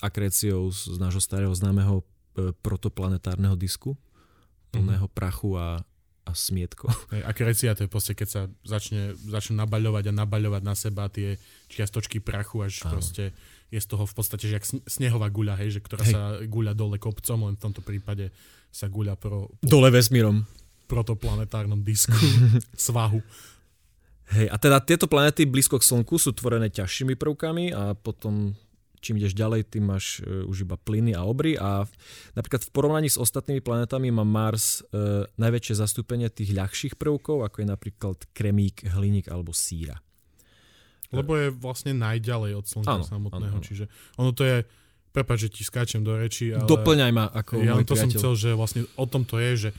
[0.00, 3.96] akréciou z, z nášho starého známeho e, protoplanetárneho disku
[4.70, 5.18] plného mm-hmm.
[5.18, 5.82] prachu a,
[6.24, 6.86] a smietko.
[7.12, 11.36] Hey, akrécia to je proste, keď sa začne, začne nabaľovať a nabaľovať na seba tie
[11.66, 12.96] čiastočky prachu, až Áno.
[12.96, 13.34] proste
[13.70, 16.14] je z toho v podstate, že jak snehová guľa, hej, že ktorá hej.
[16.14, 18.34] sa guľa dole kopcom, len v tomto prípade
[18.70, 19.50] sa guľa pro...
[19.62, 20.46] Dole vesmírom
[20.90, 22.18] protoplanetárnom disku,
[22.90, 23.22] svahu.
[24.34, 28.58] Hej, a teda tieto planéty blízko k Slnku sú tvorené ťažšími prvkami a potom
[29.00, 31.88] čím ideš ďalej, tým máš e, už iba plyny a obry a
[32.36, 37.64] napríklad v porovnaní s ostatnými planetami má Mars e, najväčšie zastúpenie tých ľahších prvkov, ako
[37.64, 39.98] je napríklad kremík, hliník alebo síra.
[41.10, 43.66] Lebo je vlastne najďalej od Slnka samotného, ano, ano.
[43.66, 44.62] čiže ono to je,
[45.10, 46.66] prepáč, že ti skáčem do reči, ale...
[46.66, 47.98] Doplňaj ma ako Ja to priateľ.
[47.98, 49.70] som chcel, že vlastne o tom to je, že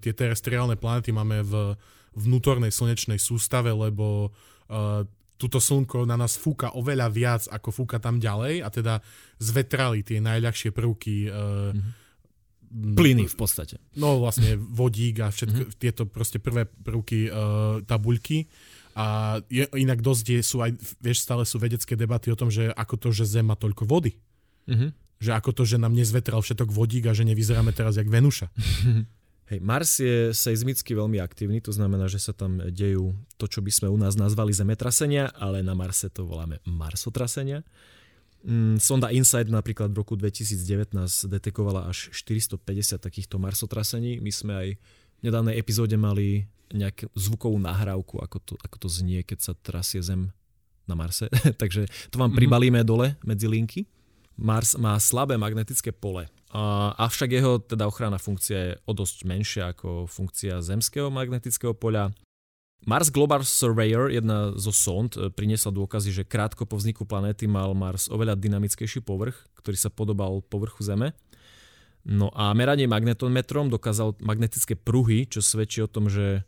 [0.00, 1.76] tie terestriálne planety máme v
[2.16, 5.04] vnútornej slnečnej sústave, lebo uh,
[5.38, 8.94] túto slnko na nás fúka oveľa viac, ako fúka tam ďalej a teda
[9.38, 12.96] zvetrali tie najľahšie prvky uh, mm-hmm.
[12.98, 13.78] plyny v podstate.
[13.94, 15.78] No vlastne vodík a všetko, mm-hmm.
[15.78, 18.50] tieto proste prvé prvky uh, tabuľky.
[18.98, 22.74] A je, inak dosť je, sú aj, vieš, stále sú vedecké debaty o tom, že
[22.74, 24.18] ako to, že Zem má toľko vody.
[24.68, 24.90] Mm-hmm.
[25.18, 28.52] Že ako to, že nám nezvetral všetok vodík a že nevyzeráme teraz jak Venuša.
[29.48, 33.72] Hej, Mars je seizmicky veľmi aktívny, to znamená, že sa tam dejú to, čo by
[33.72, 37.64] sme u nás nazvali zemetrasenia, ale na Marse to voláme marsotrasenia.
[38.44, 40.92] Mm, sonda InSight napríklad v roku 2019
[41.32, 44.20] detekovala až 450 takýchto marsotrasení.
[44.20, 44.68] My sme aj
[45.18, 50.04] v nedávnej epizóde mali nejakú zvukovú nahrávku, ako to, ako to znie, keď sa trasie
[50.04, 50.28] Zem
[50.84, 51.32] na Marse.
[51.62, 52.36] Takže to vám mm-hmm.
[52.36, 53.88] pribalíme dole medzi linky.
[54.38, 56.30] Mars má slabé magnetické pole
[56.96, 62.16] avšak jeho teda ochranná funkcia je o dosť menšia ako funkcia zemského magnetického poľa.
[62.86, 67.74] Mars Global Surveyor, jedna zo sond, e, priniesla dôkazy, že krátko po vzniku planéty mal
[67.74, 71.12] Mars oveľa dynamickejší povrch, ktorý sa podobal povrchu Zeme.
[72.06, 76.46] No a meranie magnetometrom dokázal magnetické pruhy, čo svedčí o tom, že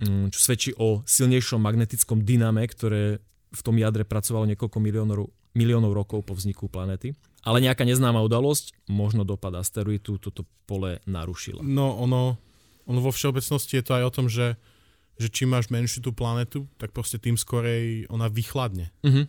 [0.00, 3.20] mm, čo svedčí o silnejšom magnetickom dyname, ktoré
[3.52, 7.18] v tom jadre pracovalo niekoľko miliónov, miliónov rokov po vzniku planéty.
[7.42, 11.66] Ale nejaká neznáma udalosť, možno dopad asteroidu, toto pole narušila.
[11.66, 12.38] No ono,
[12.86, 14.54] ono vo všeobecnosti je to aj o tom, že,
[15.18, 18.94] že čím máš menšiu tú planetu, tak proste tým skorej ona vychladne.
[19.02, 19.26] Uh-huh.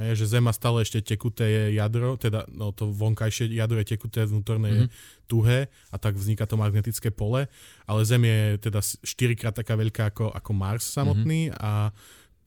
[0.00, 4.24] Hej, že Zem má stále ešte tekuté jadro, teda no, to vonkajšie jadro je tekuté,
[4.24, 4.88] vnútorné mm-hmm.
[4.88, 5.60] je tuhé
[5.92, 7.44] a tak vzniká to magnetické pole,
[7.84, 9.04] ale Zem je teda 4
[9.36, 11.60] krát taká veľká ako, ako Mars samotný mm-hmm.
[11.60, 11.92] a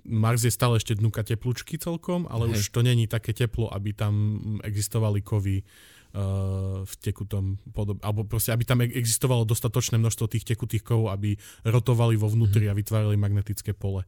[0.05, 2.61] Mars je stále ešte dnuka teplúčky celkom, ale Hej.
[2.61, 8.53] už to není také teplo, aby tam existovali kovy uh, v tekutom podobe, alebo proste,
[8.53, 11.33] aby tam existovalo dostatočné množstvo tých tekutých kovov, aby
[11.65, 12.77] rotovali vo vnútri mm-hmm.
[12.77, 14.05] a vytvárali magnetické pole.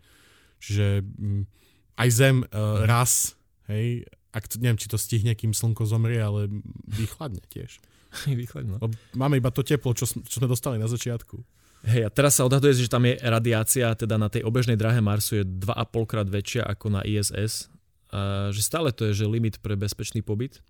[0.61, 1.49] Čiže um,
[1.97, 3.33] aj Zem uh, raz,
[3.67, 6.45] hej, ak to, neviem, či to stihne, kým slnko zomrie, ale
[6.85, 7.81] vychladne tiež.
[8.39, 8.77] vychladne.
[9.17, 11.56] Máme iba to teplo, čo, čo sme dostali na začiatku.
[11.85, 15.41] Hej, a teraz sa odhaduje, že tam je radiácia, teda na tej obežnej drahe Marsu
[15.41, 17.69] je 2,5 krát väčšia ako na ISS.
[18.09, 20.63] A že stále to je že limit pre bezpečný pobyt.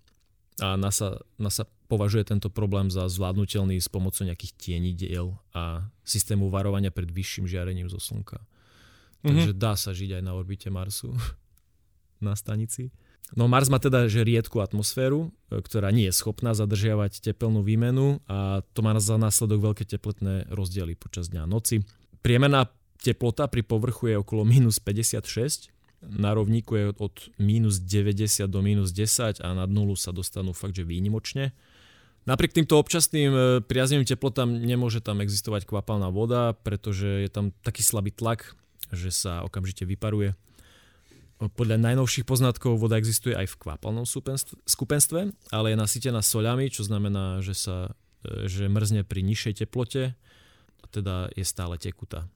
[0.58, 6.90] A NASA, NASA považuje tento problém za zvládnutelný s pomocou nejakých tienidiel a systému varovania
[6.90, 8.42] pred vyšším žiarením zo Slnka.
[8.42, 9.22] Mm-hmm.
[9.22, 11.14] Takže dá sa žiť aj na orbite Marsu
[12.26, 12.90] na stanici.
[13.36, 18.24] No Mars má teda že riedku atmosféru, e, ktorá nie je schopná zadržiavať tepelnú výmenu
[18.24, 21.84] a to má za následok veľké teplotné rozdiely počas dňa a noci.
[22.24, 22.72] Priemerná
[23.04, 28.94] teplota pri povrchu je okolo minus 56, na rovníku je od minus 90 do minus
[28.94, 31.50] 10 a nad nulu sa dostanú fakt, že výnimočne.
[32.22, 37.82] Napriek týmto občasným e, priaznivým teplotám nemôže tam existovať kvapalná voda, pretože je tam taký
[37.82, 38.54] slabý tlak,
[38.94, 40.38] že sa okamžite vyparuje.
[41.38, 44.02] Podľa najnovších poznatkov voda existuje aj v kvapalnom
[44.66, 45.20] skupenstve,
[45.54, 47.94] ale je nasytená soľami, čo znamená, že sa
[48.26, 50.18] e, že mrzne pri nižšej teplote
[50.90, 52.26] teda je stále tekutá.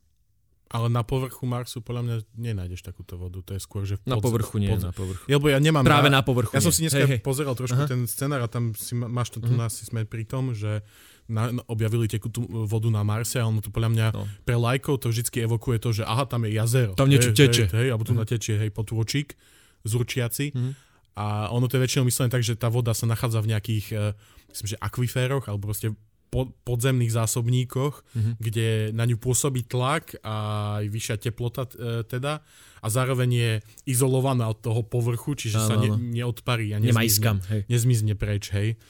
[0.73, 4.01] Ale na povrchu Marsu podľa mňa nenájdeš takúto vodu, to je skôr, že...
[4.01, 5.29] Pod, na povrchu nie, pod, na povrchu.
[5.29, 5.85] Lebo ja nemám...
[5.85, 7.21] Práve na, na povrchu Ja som si dneska hej, hej.
[7.21, 7.93] pozeral trošku Aha.
[7.93, 9.69] ten scenár a tam si máš to tu uh-huh.
[9.69, 10.81] nás, sme pri tom, že
[11.29, 14.25] na, objavili tekutú vodu na Marse a ono to podľa mňa no.
[14.49, 16.97] pre lajkov to vždy evokuje to, že aha, tam je jazero.
[16.97, 17.65] Tam niečo hej, teče.
[17.69, 18.25] Hej, hej, alebo tu uh-huh.
[18.25, 19.37] natečie, hej, potôčik
[19.85, 20.57] z určiaci.
[20.57, 20.73] Uh-huh.
[21.21, 24.17] A ono to je väčšinou myslené tak, že tá voda sa nachádza v nejakých, uh,
[24.49, 25.93] myslím, že akviféroch, alebo proste
[26.41, 28.35] podzemných zásobníkoch, uh-huh.
[28.41, 30.35] kde na ňu pôsobí tlak a
[30.81, 32.41] aj vyššia teplota uh, teda
[32.83, 33.53] a zároveň je
[33.85, 38.81] izolovaná od toho povrchu, čiže no, sa ne, neodparí a nezmizne, nezmizne preč, hej.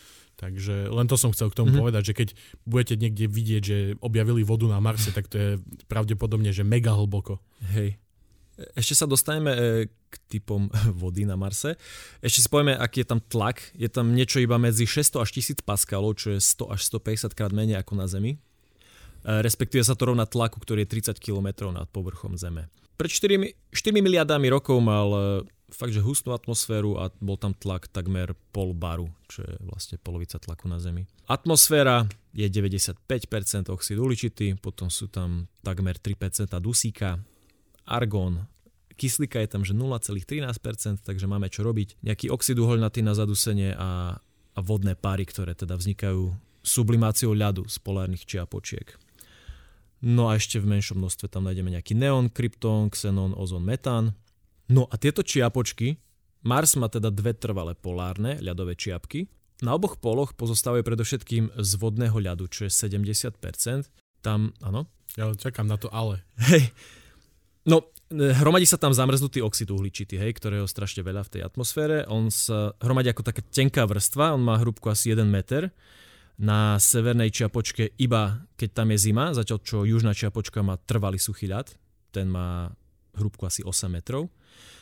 [0.40, 1.82] Takže len to som chcel k tomu mm-hmm.
[1.86, 2.28] povedať, že keď
[2.66, 5.50] budete niekde vidieť, že objavili vodu na Marse, tak to je
[5.86, 7.38] pravdepodobne, že mega hlboko.
[7.70, 8.00] Hej.
[8.76, 10.68] Ešte sa dostaneme e, k typom
[11.00, 11.80] vody na Marse.
[12.20, 13.64] Ešte si povieme, aký je tam tlak.
[13.72, 17.52] Je tam niečo iba medzi 600 až 1000 paskalov, čo je 100 až 150 krát
[17.52, 18.36] menej ako na Zemi.
[18.36, 18.38] E,
[19.40, 22.68] respektíve sa to rovná tlaku, ktorý je 30 km nad povrchom Zeme.
[23.00, 25.20] Pred 4, 4 miliardami rokov mal e,
[25.72, 30.36] fakt, že hustnú atmosféru a bol tam tlak takmer pol baru, čo je vlastne polovica
[30.36, 31.08] tlaku na Zemi.
[31.24, 32.04] Atmosféra
[32.36, 37.16] je 95% oxid uhličitý, potom sú tam takmer 3% dusíka,
[37.92, 38.48] argón,
[38.96, 42.00] kyslíka je tam že 0,13%, takže máme čo robiť.
[42.00, 44.16] Nejaký oxid uholnatý na zadusenie a,
[44.56, 48.94] a vodné páry, ktoré teda vznikajú sublimáciou ľadu z polárnych čiapočiek.
[50.02, 54.14] No a ešte v menšom množstve tam nájdeme nejaký neon, kryptón, xenon, ozon, metán.
[54.66, 55.98] No a tieto čiapočky,
[56.42, 59.30] Mars má teda dve trvalé polárne ľadové čiapky.
[59.62, 63.38] Na oboch poloch pozostávajú predovšetkým z vodného ľadu, čo je 70%.
[64.26, 64.90] Tam, áno?
[65.14, 66.26] Ja čakám na to ale.
[66.50, 66.74] Hej.
[67.62, 72.04] No, hromadí sa tam zamrznutý oxid uhličitý, hej, ktorého strašne veľa v tej atmosfére.
[72.10, 75.70] On sa hromadí ako taká tenká vrstva, on má hrúbku asi 1 meter.
[76.42, 81.50] Na severnej čiapočke iba keď tam je zima, zatiaľ čo južná čiapočka má trvalý suchý
[81.50, 81.74] ľad,
[82.14, 82.70] ten má
[83.18, 84.30] hrúbku asi 8 metrov.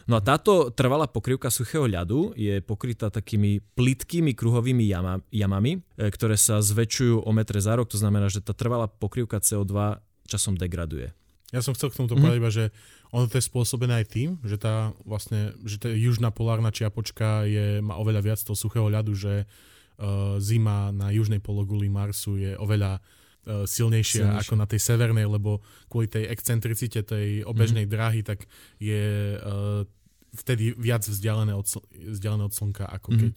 [0.09, 6.11] No a táto trvalá pokrývka suchého ľadu je pokrytá takými plitkými kruhovými jama, jamami, e,
[6.11, 10.59] ktoré sa zväčšujú o metre za rok, to znamená, že tá trvalá pokrývka CO2 časom
[10.59, 11.15] degraduje.
[11.51, 12.21] Ja som chcel k tomuto mm.
[12.23, 12.65] povedať iba, že
[13.11, 17.83] ono to je spôsobené aj tým, že tá vlastne, že tá južná polárna čiapočka je,
[17.83, 23.03] má oveľa viac toho suchého ľadu, že uh, zima na južnej pologuli Marsu je oveľa
[23.03, 24.43] uh, silnejšia Silnejšie.
[24.47, 25.59] ako na tej severnej, lebo
[25.91, 27.91] kvôli tej excentricite tej obežnej mm.
[27.91, 28.47] dráhy, tak
[28.79, 29.83] je uh,
[30.31, 33.19] vtedy viac vzdialené od, vzdialené od slnka, ako mm.
[33.19, 33.37] keď...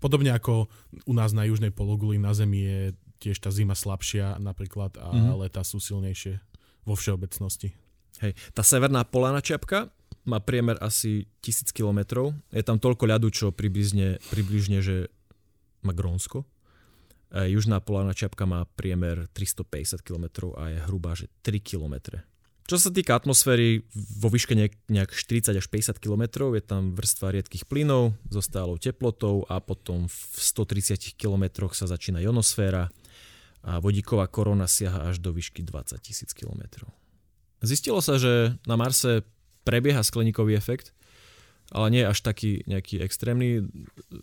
[0.00, 0.72] Podobne ako
[1.04, 2.80] u nás na južnej pologuli na Zemi je
[3.20, 5.36] tiež tá zima slabšia napríklad a mm.
[5.36, 6.40] leta sú silnejšie
[6.82, 7.74] vo všeobecnosti.
[8.22, 8.38] Hej.
[8.54, 9.90] Tá severná polárna čiapka
[10.22, 12.30] má priemer asi 1000 km.
[12.54, 15.10] Je tam toľko ľadu, čo približne, približne že
[15.82, 16.46] má Grónsko.
[17.34, 22.22] E, južná polárna čiapka má priemer 350 km a je hrubá, že 3 km.
[22.62, 24.54] Čo sa týka atmosféry, vo výške
[24.86, 30.06] nejak 40 až 50 km je tam vrstva riedkých plynov so stálou teplotou a potom
[30.06, 32.94] v 130 km sa začína ionosféra
[33.62, 36.86] a vodíková korona siaha až do výšky 20 000 km.
[37.62, 39.22] Zistilo sa, že na Marse
[39.62, 40.90] prebieha skleníkový efekt,
[41.70, 43.64] ale nie až taký nejaký extrémny.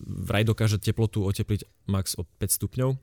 [0.04, 3.00] Vraj dokáže teplotu otepliť max o 5 stupňov.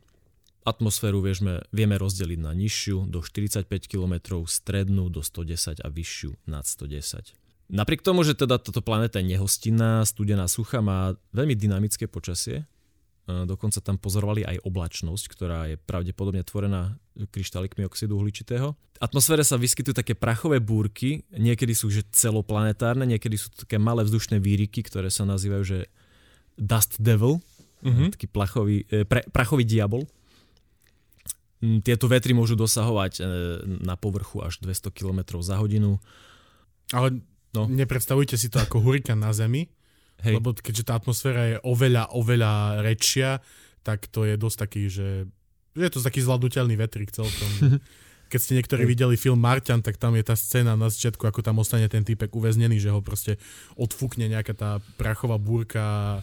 [0.66, 6.66] Atmosféru vieme, vieme rozdeliť na nižšiu do 45 km, strednú do 110 a vyššiu nad
[6.66, 7.33] 110.
[7.66, 12.66] Napriek tomu, že teda táto planéta je nehostinná, studená, sucha, má veľmi dynamické počasie,
[13.27, 18.71] Dokonca tam pozorovali aj oblačnosť, ktorá je pravdepodobne tvorená kryštálikmi oxidu uhličitého.
[18.71, 24.07] V atmosfére sa vyskytujú také prachové búrky, niekedy sú že celoplanetárne, niekedy sú také malé
[24.07, 25.79] vzdušné výriky, ktoré sa nazývajú že
[26.55, 27.43] Dust Devil,
[27.83, 28.15] mm-hmm.
[28.15, 30.07] taký plachový, e, pre, prachový diabol.
[31.59, 33.23] Mm, tieto vetry môžu dosahovať e,
[33.83, 35.99] na povrchu až 200 km za hodinu.
[36.95, 37.27] Ale
[37.59, 37.67] no.
[37.67, 39.67] nepredstavujte si to ako hurikán na Zemi,
[40.24, 40.40] Hej.
[40.40, 43.44] Lebo keďže tá atmosféra je oveľa, oveľa rečia,
[43.85, 45.29] tak to je dosť taký, že
[45.76, 47.50] je to taký zladuteľný vetrik celkom.
[48.26, 51.62] Keď ste niektorí videli film Marťan, tak tam je tá scéna na začiatku, ako tam
[51.62, 53.38] ostane ten typek uväznený, že ho proste
[53.79, 56.18] odfúkne nejaká tá prachová búrka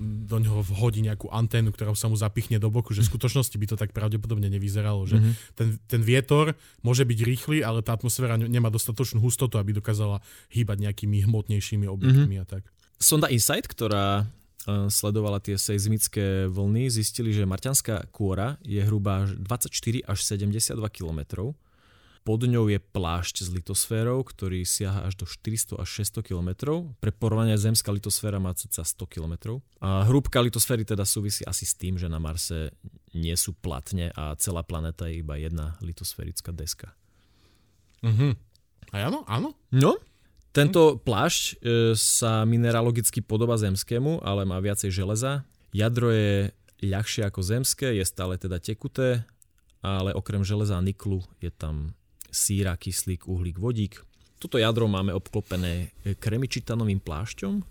[0.00, 3.66] do neho vhodí nejakú anténu, ktorá sa mu zapichne do boku, že v skutočnosti by
[3.68, 5.32] to tak pravdepodobne nevyzeralo, že mm-hmm.
[5.52, 10.88] ten, ten vietor môže byť rýchly, ale tá atmosféra nemá dostatočnú hustotu, aby dokázala hýbať
[10.88, 12.48] nejakými hmotnejšími objektmi mm-hmm.
[12.48, 12.64] a tak.
[13.02, 20.06] Sonda Insight, ktorá e, sledovala tie seizmické vlny, zistili, že marťanská kôra je hrubá 24
[20.06, 21.50] až 72 km.
[22.22, 26.78] Pod ňou je plášť s litosférou, ktorý siaha až do 400 až 600 km.
[27.02, 29.58] Pre porovnanie zemská litosféra má cca 100 km.
[29.82, 32.70] A hrúbka litosféry teda súvisí asi s tým, že na Marse
[33.10, 36.94] nie sú platne a celá planéta je iba jedna litosférická deska.
[38.06, 38.38] Mhm.
[38.94, 39.58] A áno, áno.
[39.74, 39.98] No,
[40.52, 41.52] tento plášť e,
[41.96, 45.48] sa mineralogicky podoba zemskému, ale má viacej železa.
[45.72, 46.52] Jadro je
[46.84, 49.24] ľahšie ako zemské, je stále teda tekuté,
[49.80, 51.96] ale okrem železa a niklu je tam
[52.28, 54.04] síra, kyslík, uhlík, vodík.
[54.36, 57.62] Toto jadro máme obklopené kremičitanovým plášťom,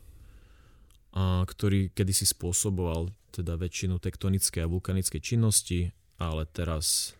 [1.43, 7.15] ktorý kedysi spôsoboval teda väčšinu tektonickej a vulkanickej činnosti, ale teraz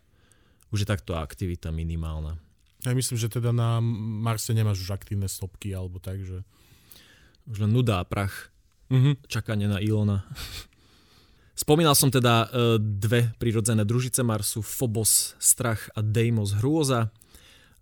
[0.72, 2.40] už je takto aktivita minimálna.
[2.82, 6.42] Ja myslím, že teda na Marse nemáš už aktívne stopky alebo tak, že...
[7.46, 8.54] Už len nuda a prach.
[8.90, 9.18] Uh-huh.
[9.26, 10.26] Čakanie na Ilona.
[11.62, 17.14] Spomínal som teda e, dve prírodzené družice Marsu, Phobos strach a Deimos hrôza.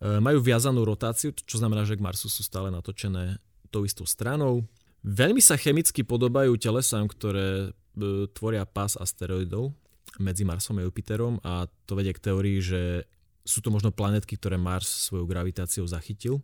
[0.03, 3.39] E, majú viazanú rotáciu, čo znamená, že k Marsu sú stále natočené
[3.71, 4.67] tou istou stranou.
[5.07, 9.71] Veľmi sa chemicky podobajú telesám, ktoré e, tvoria pás asteroidov
[10.19, 13.07] medzi Marsom a Jupiterom a to vedie k teórii, že
[13.45, 16.43] sú to možno planetky, ktoré Mars svojou gravitáciou zachytil,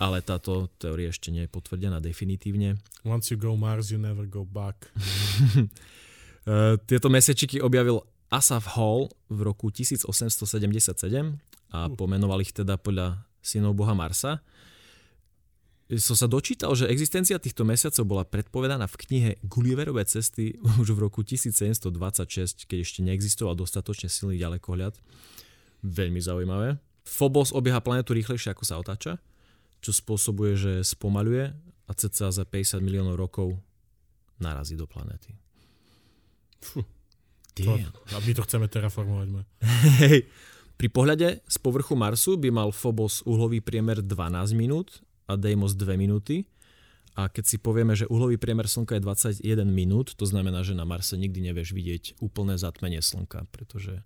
[0.00, 2.80] ale táto teória ešte nie je potvrdená definitívne.
[3.06, 4.88] Once you go Mars, you never go back.
[6.42, 10.98] Eh, tieto mesiačiky objavil Asaf Hall v roku 1877
[11.70, 14.42] a pomenoval ich teda podľa synov boha Marsa.
[16.02, 21.06] Som sa dočítal, že existencia týchto mesiacov bola predpovedaná v knihe Gulliverové cesty už v
[21.06, 24.98] roku 1726, keď ešte neexistoval dostatočne silný ďalekohľad
[25.82, 26.78] Veľmi zaujímavé.
[27.02, 29.18] Phobos obieha planetu rýchlejšie ako sa otáča,
[29.82, 31.50] čo spôsobuje, že spomaluje
[31.86, 33.58] a cca za 50 miliónov rokov
[34.38, 35.34] narazí do planéty.
[36.62, 36.86] Fú.
[37.52, 39.28] To, a my to chceme terraformovať.
[40.00, 40.24] Hej.
[40.80, 46.00] Pri pohľade z povrchu Marsu by mal Phobos uhlový priemer 12 minút a Deimos 2
[46.00, 46.48] minúty.
[47.12, 50.88] A keď si povieme, že uhlový priemer Slnka je 21 minút, to znamená, že na
[50.88, 54.00] Marse nikdy nevieš vidieť úplné zatmenie Slnka, pretože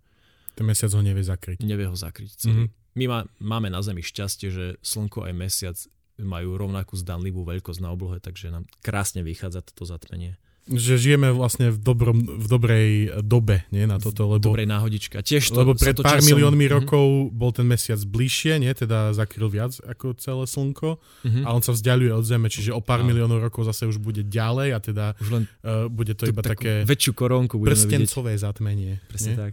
[0.56, 1.60] ten mesiac ho nevie zakryť.
[1.60, 2.66] Nevie ho zakryť celý.
[2.66, 2.96] Mm-hmm.
[2.96, 5.76] My má, máme na Zemi šťastie, že Slnko aj mesiac
[6.16, 11.70] majú rovnakú zdanlivú veľkosť na oblohe, takže nám krásne vychádza toto zatmenie že žijeme vlastne
[11.70, 12.90] v, dobrom, v dobrej
[13.22, 14.50] dobe nie, na toto, lebo...
[14.50, 15.22] Dobrej náhodička.
[15.22, 16.34] Tiež to, lebo pred pár časom...
[16.34, 16.78] miliónmi mm-hmm.
[16.82, 21.46] rokov bol ten mesiac bližšie, nie, teda zakryl viac ako celé slnko mm-hmm.
[21.46, 23.14] a on sa vzdialuje od Zeme, čiže o pár no.
[23.14, 26.82] miliónov rokov zase už bude ďalej a teda už len uh, bude to iba také
[26.82, 28.42] väčšiu koronku prstencové vidieť.
[28.42, 28.92] zatmenie.
[29.06, 29.38] Presne nie?
[29.38, 29.52] tak.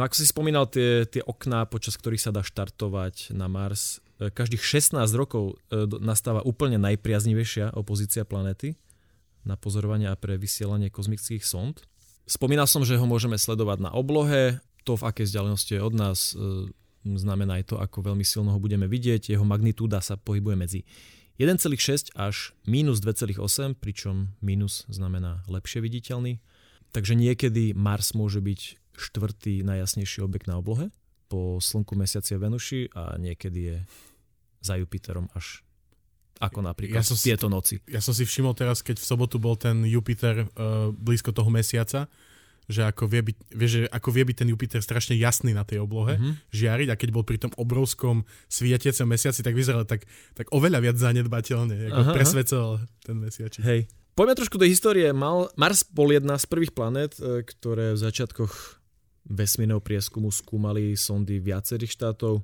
[0.00, 4.32] No ako si spomínal tie, tie okná, počas ktorých sa dá štartovať na Mars, e,
[4.32, 8.80] každých 16 rokov e, nastáva úplne najpriaznivejšia opozícia planéty
[9.44, 11.84] na pozorovanie a pre vysielanie kozmických sond.
[12.24, 16.32] Spomínal som, že ho môžeme sledovať na oblohe, to v akej vzdialenosti je od nás
[16.32, 16.72] e,
[17.04, 19.36] znamená aj to, ako veľmi silno ho budeme vidieť.
[19.36, 20.80] Jeho magnitúda sa pohybuje medzi
[21.36, 26.40] 1,6 až minus 2,8, pričom minus znamená lepšie viditeľný.
[26.88, 30.90] Takže niekedy Mars môže byť štvrtý najjasnejší objekt na oblohe
[31.30, 33.76] po Slnku, Mesiaci a Venuši a niekedy je
[34.60, 35.62] za Jupiterom až
[36.40, 37.74] ako napríklad ja som tieto si, noci.
[37.84, 42.08] Ja som si všimol teraz, keď v sobotu bol ten Jupiter uh, blízko toho mesiaca,
[42.64, 45.84] že ako vie, byť, vie, že ako vie byť ten Jupiter strašne jasný na tej
[45.84, 46.48] oblohe, mm-hmm.
[46.48, 50.96] žiariť a keď bol pri tom obrovskom svietiacom mesiaci, tak vyzeral tak, tak oveľa viac
[50.96, 52.72] zanedbateľne, ako presvedcoval
[53.04, 53.60] ten mesiač.
[53.60, 53.92] Hej.
[54.16, 55.12] Poďme trošku do histórie.
[55.12, 58.79] Mal, Mars bol jedna z prvých planét, e, ktoré v začiatkoch
[59.28, 62.40] vesmírneho prieskumu skúmali sondy viacerých štátov.
[62.40, 62.42] E,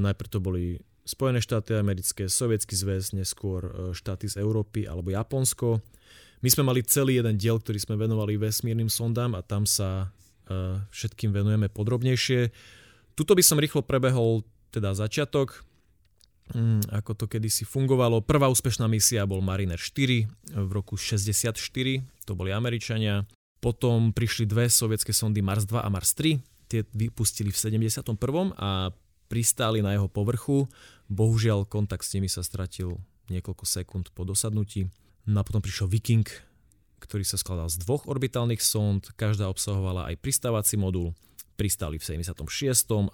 [0.00, 5.78] najprv to boli Spojené štáty americké, Sovietský zväz, neskôr e, štáty z Európy alebo Japonsko.
[6.44, 10.12] My sme mali celý jeden diel, ktorý sme venovali vesmírnym sondám a tam sa
[10.46, 12.52] uh, všetkým venujeme podrobnejšie.
[13.16, 15.64] Tuto by som rýchlo prebehol teda začiatok,
[16.52, 18.20] um, ako to kedysi fungovalo.
[18.20, 21.56] Prvá úspešná misia bol Mariner 4 v roku 64,
[22.28, 23.24] to boli Američania.
[23.66, 26.38] Potom prišli dve sovietské sondy Mars 2 a Mars 3,
[26.70, 28.14] tie vypustili v 71.
[28.54, 28.94] a
[29.26, 30.70] pristáli na jeho povrchu.
[31.10, 32.94] Bohužiaľ, kontakt s nimi sa stratil
[33.26, 34.86] niekoľko sekúnd po dosadnutí.
[35.26, 36.22] No a potom prišiel Viking,
[37.02, 41.10] ktorý sa skladal z dvoch orbitálnych sond, každá obsahovala aj pristávací modul.
[41.58, 42.46] Pristáli v 76.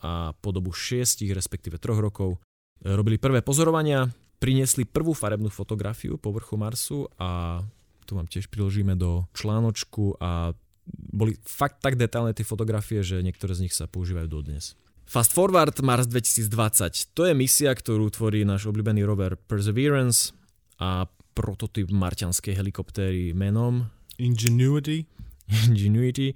[0.04, 2.36] a po dobu 6, respektíve 3 rokov
[2.84, 4.04] robili prvé pozorovania,
[4.36, 7.64] priniesli prvú farebnú fotografiu povrchu Marsu a
[8.04, 10.52] tu vám tiež priložíme do článočku a
[10.92, 14.74] boli fakt tak detailné tie fotografie, že niektoré z nich sa používajú dodnes.
[15.06, 17.12] Fast Forward Mars 2020.
[17.12, 20.32] To je misia, ktorú tvorí náš obľúbený rover Perseverance
[20.80, 23.88] a prototyp marťanskej helikoptéry menom
[24.20, 25.04] Ingenuity.
[25.68, 26.32] Ingenuity.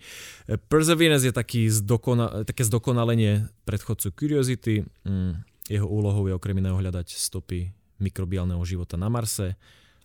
[0.68, 4.84] Perseverance je taký zdokona- také zdokonalenie predchodcu Curiosity.
[5.06, 5.40] Mm,
[5.72, 9.56] jeho úlohou je okrem iného hľadať stopy mikrobiálneho života na Marse.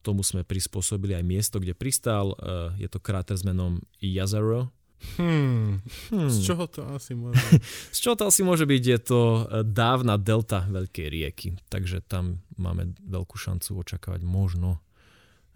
[0.02, 2.34] Tomu sme prispôsobili aj miesto, kde pristál.
[2.38, 4.74] Eh, je to kráter s menom Yazaro
[5.18, 5.82] Hmm.
[6.14, 6.30] hmm.
[6.30, 7.42] Z čoho to asi môže
[7.96, 8.84] Z čoho to asi môže byť?
[8.86, 14.78] Je to e, dávna delta veľkej rieky, takže tam máme veľkú šancu očakávať možno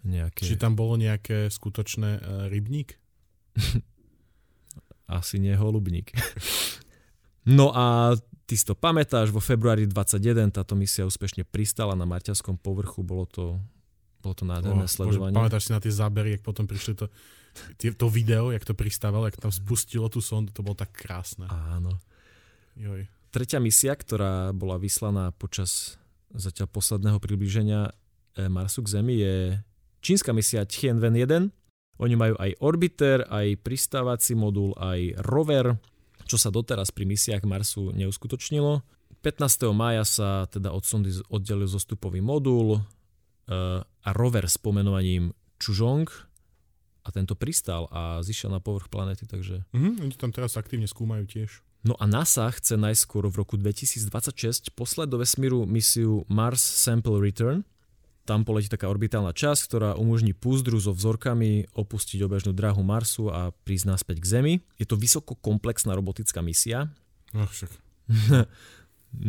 [0.02, 0.46] nejaké...
[0.46, 2.98] Či tam bolo nejaké skutočné uh, rybník?
[5.06, 6.14] asi nie holubník.
[7.46, 12.58] no a ty si to pamätáš, vo februári 21 táto misia úspešne pristala na Marťanskom
[12.58, 13.44] povrchu, bolo to,
[14.26, 15.30] bolo to nádherné oh, sledovanie.
[15.30, 17.06] Bože, pamätáš si na tie zábery, jak potom prišli to
[17.80, 21.48] to video, jak to pristávalo, jak tam spustilo tú sondu, to bolo tak krásne.
[21.48, 21.96] Áno.
[22.76, 23.08] Joj.
[23.32, 25.96] Tretia misia, ktorá bola vyslaná počas
[26.32, 27.92] zatiaľ posledného priblíženia
[28.36, 29.56] e, Marsu k Zemi je
[30.04, 31.48] čínska misia Tianwen 1.
[31.96, 35.80] Oni majú aj orbiter, aj pristávací modul, aj rover,
[36.28, 38.84] čo sa doteraz pri misiách Marsu neuskutočnilo.
[39.24, 39.72] 15.
[39.72, 42.84] mája sa teda od sondy oddelil zostupový modul
[43.46, 45.30] a rover s pomenovaním
[45.62, 46.10] Chuzhong
[47.06, 49.62] a tento pristal a zišiel na povrch planety, takže...
[49.70, 51.62] Mhm, oni tam teraz aktívne skúmajú tiež.
[51.86, 57.62] No a NASA chce najskôr v roku 2026 poslať do vesmíru misiu Mars Sample Return.
[58.26, 63.54] Tam poletí taká orbitálna časť, ktorá umožní púzdru so vzorkami opustiť obežnú dráhu Marsu a
[63.62, 64.54] prísť naspäť k Zemi.
[64.82, 66.90] Je to vysoko komplexná robotická misia.
[67.30, 67.70] Ach, však.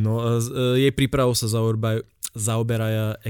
[0.05, 3.21] no, e, jej prípravou sa zaoberajú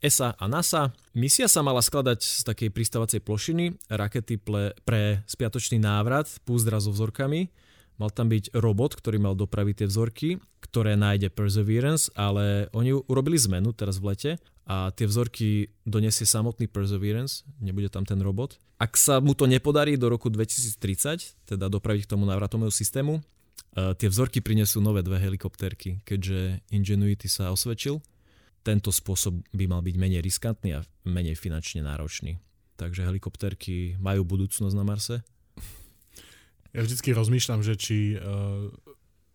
[0.00, 0.96] ESA a NASA.
[1.12, 6.88] Misia sa mala skladať z takej pristávacej plošiny, rakety ple, pre spiatočný návrat, púzdra so
[6.88, 7.52] vzorkami.
[8.00, 10.28] Mal tam byť robot, ktorý mal dopraviť tie vzorky,
[10.64, 14.30] ktoré nájde Perseverance, ale oni urobili zmenu teraz v lete
[14.64, 18.56] a tie vzorky donesie samotný Perseverance, nebude tam ten robot.
[18.80, 23.20] Ak sa mu to nepodarí do roku 2030, teda dopraviť k tomu návratovému systému,
[23.70, 28.02] Uh, tie vzorky prinesú nové dve helikoptérky, keďže Ingenuity sa osvedčil
[28.60, 32.36] tento spôsob by mal byť menej riskantný a menej finančne náročný.
[32.76, 35.20] Takže helikopterky majú budúcnosť na Marse?
[36.70, 38.70] Ja vždycky rozmýšľam, že či uh,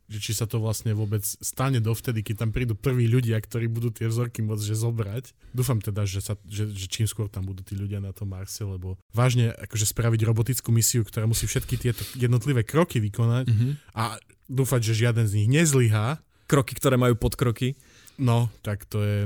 [0.06, 3.90] že či sa to vlastne vôbec stane dovtedy, keď tam prídu prví ľudia, ktorí budú
[3.90, 5.24] tie vzorky môcť že zobrať.
[5.50, 8.62] Dúfam teda, že, sa, že, že čím skôr tam budú tí ľudia na tom Marse,
[8.62, 13.72] lebo vážne akože spraviť robotickú misiu, ktorá musí všetky tieto jednotlivé kroky vykonať mm-hmm.
[13.98, 16.22] a dúfať, že žiaden z nich nezlyhá.
[16.46, 17.74] Kroky, ktoré majú podkroky.
[18.22, 19.18] No, tak to je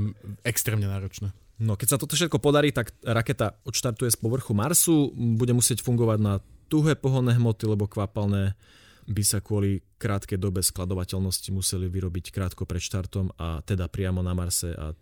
[0.41, 1.29] extrémne náročné.
[1.59, 6.19] No, keď sa toto všetko podarí, tak raketa odštartuje z povrchu Marsu, bude musieť fungovať
[6.23, 6.33] na
[6.71, 8.55] tuhé pohonné hmoty, lebo kvapalné
[9.09, 14.37] by sa kvôli krátkej dobe skladovateľnosti museli vyrobiť krátko pred štartom a teda priamo na
[14.37, 14.93] Marse a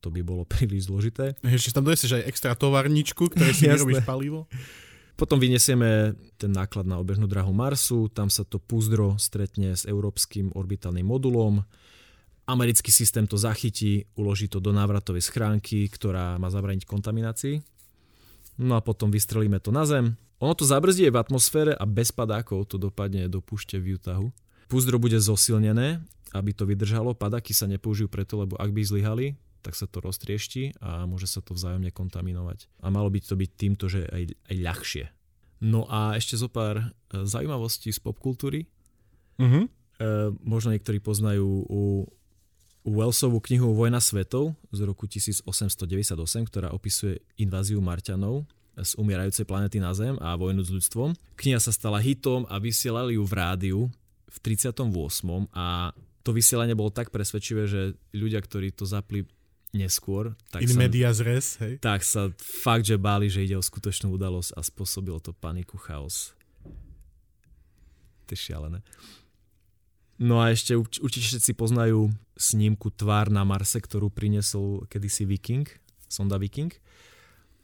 [0.00, 1.34] to by bolo príliš zložité.
[1.42, 4.44] Ešte tam doneseš aj extra tovarničku, ktoré si vyrobíš palivo.
[5.16, 10.52] Potom vyniesieme ten náklad na obežnú drahu Marsu, tam sa to púzdro stretne s európskym
[10.56, 11.60] orbitálnym modulom,
[12.50, 17.62] americký systém to zachytí, uloží to do návratovej schránky, ktorá má zabraniť kontaminácii.
[18.60, 22.72] No a potom vystrelíme to na Zem, ono to zabrzdí v atmosfére a bez padákov
[22.72, 24.32] to dopadne do púšte v Utahu.
[24.72, 26.00] Púzdro bude zosilnené,
[26.32, 27.12] aby to vydržalo.
[27.12, 29.26] Padáky sa nepoužijú preto, lebo ak by zlyhali,
[29.60, 32.72] tak sa to roztriešti a môže sa to vzájomne kontaminovať.
[32.80, 35.04] A malo by to byť týmto, že aj, aj ľahšie.
[35.60, 38.64] No a ešte zo pár e, zaujímavostí z popkultúry.
[39.36, 39.68] Uh-huh.
[40.00, 42.08] E, možno niektorí poznajú u
[42.80, 46.16] Wellsovú knihu Vojna svetov z roku 1898,
[46.48, 48.48] ktorá opisuje inváziu Marťanov
[48.80, 51.12] z umierajúcej planety na Zem a vojnu s ľudstvom.
[51.36, 53.80] Kniha sa stala hitom a vysielali ju v rádiu
[54.30, 54.80] v 38.
[55.52, 55.92] a
[56.24, 59.28] to vysielanie bolo tak presvedčivé, že ľudia, ktorí to zapli
[59.70, 61.78] neskôr, tak In sa, media zres, hej?
[61.78, 66.34] tak sa fakt, že báli, že ide o skutočnú udalosť a spôsobilo to paniku, chaos.
[68.26, 68.82] To je šialené.
[70.20, 75.64] No a ešte určite všetci poznajú snímku Tvár na Marse, ktorú priniesol kedysi Viking,
[76.12, 76.68] sonda Viking.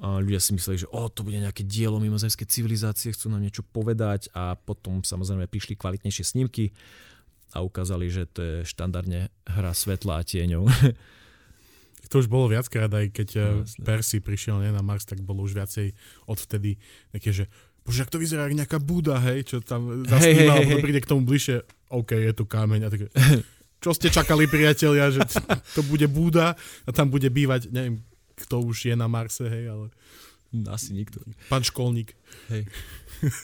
[0.01, 3.61] A ľudia si mysleli, že o, to bude nejaké dielo mimozemskej civilizácie, chcú nám niečo
[3.61, 6.73] povedať a potom samozrejme prišli kvalitnejšie snímky
[7.53, 10.65] a ukázali, že to je štandardne hra svetla a tieňov.
[12.07, 15.59] To už bolo viackrát, aj keď no, Percy prišiel nie, na Mars, tak bolo už
[15.59, 15.91] viacej
[16.31, 16.79] odvtedy
[17.11, 17.45] také, že
[17.87, 21.01] bože, ak to vyzerá ako nejaká Buda, hej, čo tam zasníma, hey, hey, hey, príde
[21.01, 21.63] k tomu bližšie,
[21.95, 23.07] OK, je tu kameň a také,
[23.85, 25.23] čo ste čakali priatelia, že
[25.79, 28.03] to bude Buda a tam bude bývať, neviem,
[28.35, 29.89] kto už je na Marse, hej, ale...
[30.73, 31.21] Asi nikto.
[31.53, 32.17] Pán školník.
[32.49, 32.65] Hej.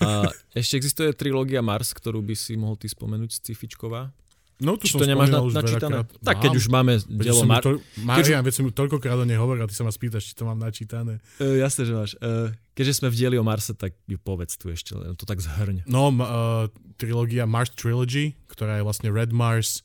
[0.01, 4.15] A ešte existuje trilógia Mars, ktorú by si mohol ty spomenúť, Scifičková?
[4.61, 6.07] No, tu Či to nemáš na, načítané?
[6.23, 7.65] Tak keď už máme dielo Mar...
[7.65, 10.47] To, Marian, veď som ju toľkokrát o nej hovoril, ty sa ma spýtaš, či to
[10.47, 11.19] mám načítané.
[11.43, 12.13] Uh, jasne, že máš.
[12.23, 15.43] Uh, keďže sme v dieli o Marse, tak ju povedz tu ešte, len to tak
[15.43, 15.83] zhrň.
[15.91, 19.83] No, uh, trilógia Mars Trilogy, ktorá je vlastne Red Mars,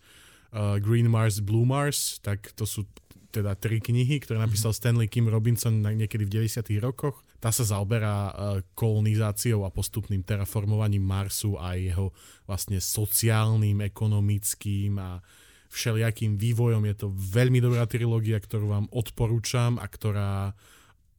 [0.53, 2.86] uh, Green Mars, Blue Mars, tak to sú
[3.34, 6.63] teda tri knihy, ktoré napísal Stanley Kim Robinson niekedy v 90.
[6.82, 7.22] rokoch.
[7.38, 8.33] Tá sa zaoberá e,
[8.73, 12.09] kolonizáciou a postupným terraformovaním Marsu a jeho
[12.49, 15.21] vlastne sociálnym, ekonomickým a
[15.69, 16.81] všelijakým vývojom.
[16.89, 20.57] Je to veľmi dobrá trilógia, ktorú vám odporúčam a ktorá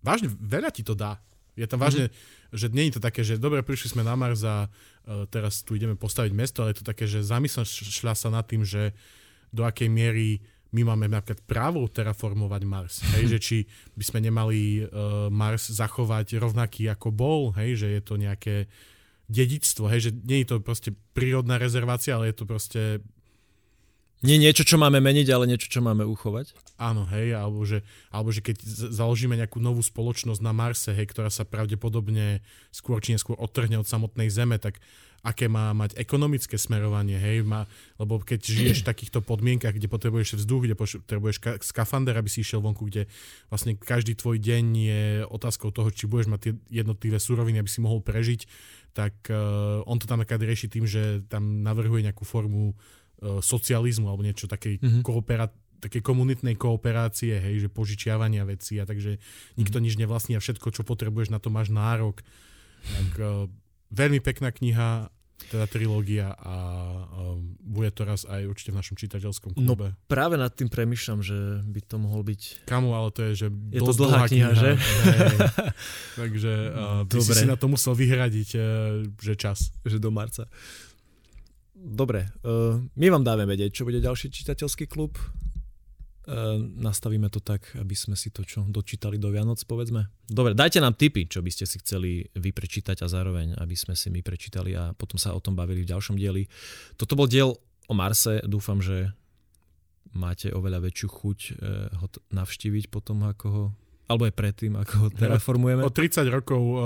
[0.02, 1.22] vážne veľa ti to dá.
[1.58, 2.54] Je tam vážne, mm-hmm.
[2.54, 5.74] že nie je to také, že dobre, prišli sme na Mars a uh, teraz tu
[5.74, 7.66] ideme postaviť mesto, ale je to také, že zamyslel
[8.14, 8.94] sa nad tým, že
[9.50, 10.38] do akej miery
[10.72, 13.56] my máme napríklad právo terraformovať Mars, hej, že či
[13.96, 18.68] by sme nemali uh, Mars zachovať rovnaký ako bol, hej, že je to nejaké
[19.32, 22.82] dedictvo, hej, že nie je to proste prírodná rezervácia, ale je to proste
[24.18, 26.50] nie niečo, čo máme meniť, ale niečo, čo máme uchovať?
[26.74, 28.58] Áno, hej, alebo že, alebo že keď
[28.90, 32.42] založíme nejakú novú spoločnosť na Marse, hej, ktorá sa pravdepodobne
[32.74, 34.82] skôr či neskôr odtrhne od samotnej Zeme, tak
[35.26, 37.66] aké má mať ekonomické smerovanie, hej, má,
[37.98, 42.62] lebo keď žiješ v takýchto podmienkach, kde potrebuješ vzduch, kde potrebuješ skafander, aby si išiel
[42.62, 43.10] vonku, kde
[43.50, 46.52] vlastne každý tvoj deň je otázkou toho, či budeš mať tie
[46.82, 48.46] jednotlivé súroviny, aby si mohol prežiť,
[48.94, 52.78] tak uh, on to tam rieši tým, že tam navrhuje nejakú formu
[53.18, 55.02] E, socializmu alebo niečo takej mm-hmm.
[55.02, 55.50] koopera-
[55.82, 59.18] takej komunitnej kooperácie, hej, že požičiavania vecí a takže
[59.58, 59.82] nikto mm-hmm.
[59.82, 62.22] nič nevlastní a všetko, čo potrebuješ, na to máš nárok.
[62.86, 63.50] Tak uh,
[63.92, 65.08] veľmi pekná kniha,
[65.48, 66.54] teda trilógia a
[67.08, 69.88] um, bude to raz aj určite v našom čitateľskom no, klube.
[69.94, 72.68] No práve nad tým premyšľam, že by to mohol byť...
[72.68, 74.70] Kamu, ale to je, že je to dlhá kniha, kniha že?
[74.76, 75.38] Hej,
[76.20, 78.62] takže uh, by si si na to musel vyhradiť, uh,
[79.16, 79.72] že čas.
[79.86, 80.44] Že do marca.
[81.78, 85.16] Dobre, uh, my vám dáme vedieť, čo bude ďalší čitateľský klub.
[86.28, 90.12] Uh, nastavíme to tak, aby sme si to čo dočítali do Vianoc, povedzme.
[90.28, 93.96] Dobre, dajte nám tipy, čo by ste si chceli vy prečítať a zároveň, aby sme
[93.96, 96.44] si my prečítali a potom sa o tom bavili v ďalšom dieli.
[97.00, 97.56] Toto bol diel
[97.88, 99.08] o Marse, dúfam, že
[100.12, 101.56] máte oveľa väčšiu chuť uh,
[101.96, 103.64] ho navštíviť potom, ako ho
[104.12, 105.80] Alebo aj predtým, ako ho terraformujeme.
[105.80, 106.80] O 30 rokov uh,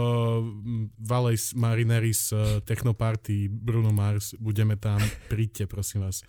[1.02, 6.22] Valais Marineris uh, Technoparty Bruno Mars, budeme tam, príďte prosím vás.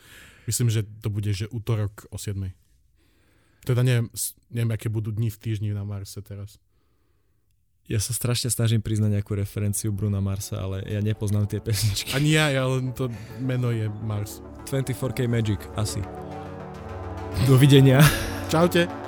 [0.50, 2.63] Myslím, že to bude, že útorok o 7.
[3.64, 4.12] Teda neviem,
[4.52, 6.60] neviem, aké budú dni v týždni na Marse teraz.
[7.84, 12.16] Ja sa strašne snažím priznať nejakú referenciu Bruna Marsa, ale ja nepoznám tie pesničky.
[12.16, 13.12] Ani ja, ja len to
[13.44, 14.40] meno je Mars.
[14.64, 16.00] 24K Magic, asi.
[17.44, 18.00] Dovidenia.
[18.48, 19.03] Čaute.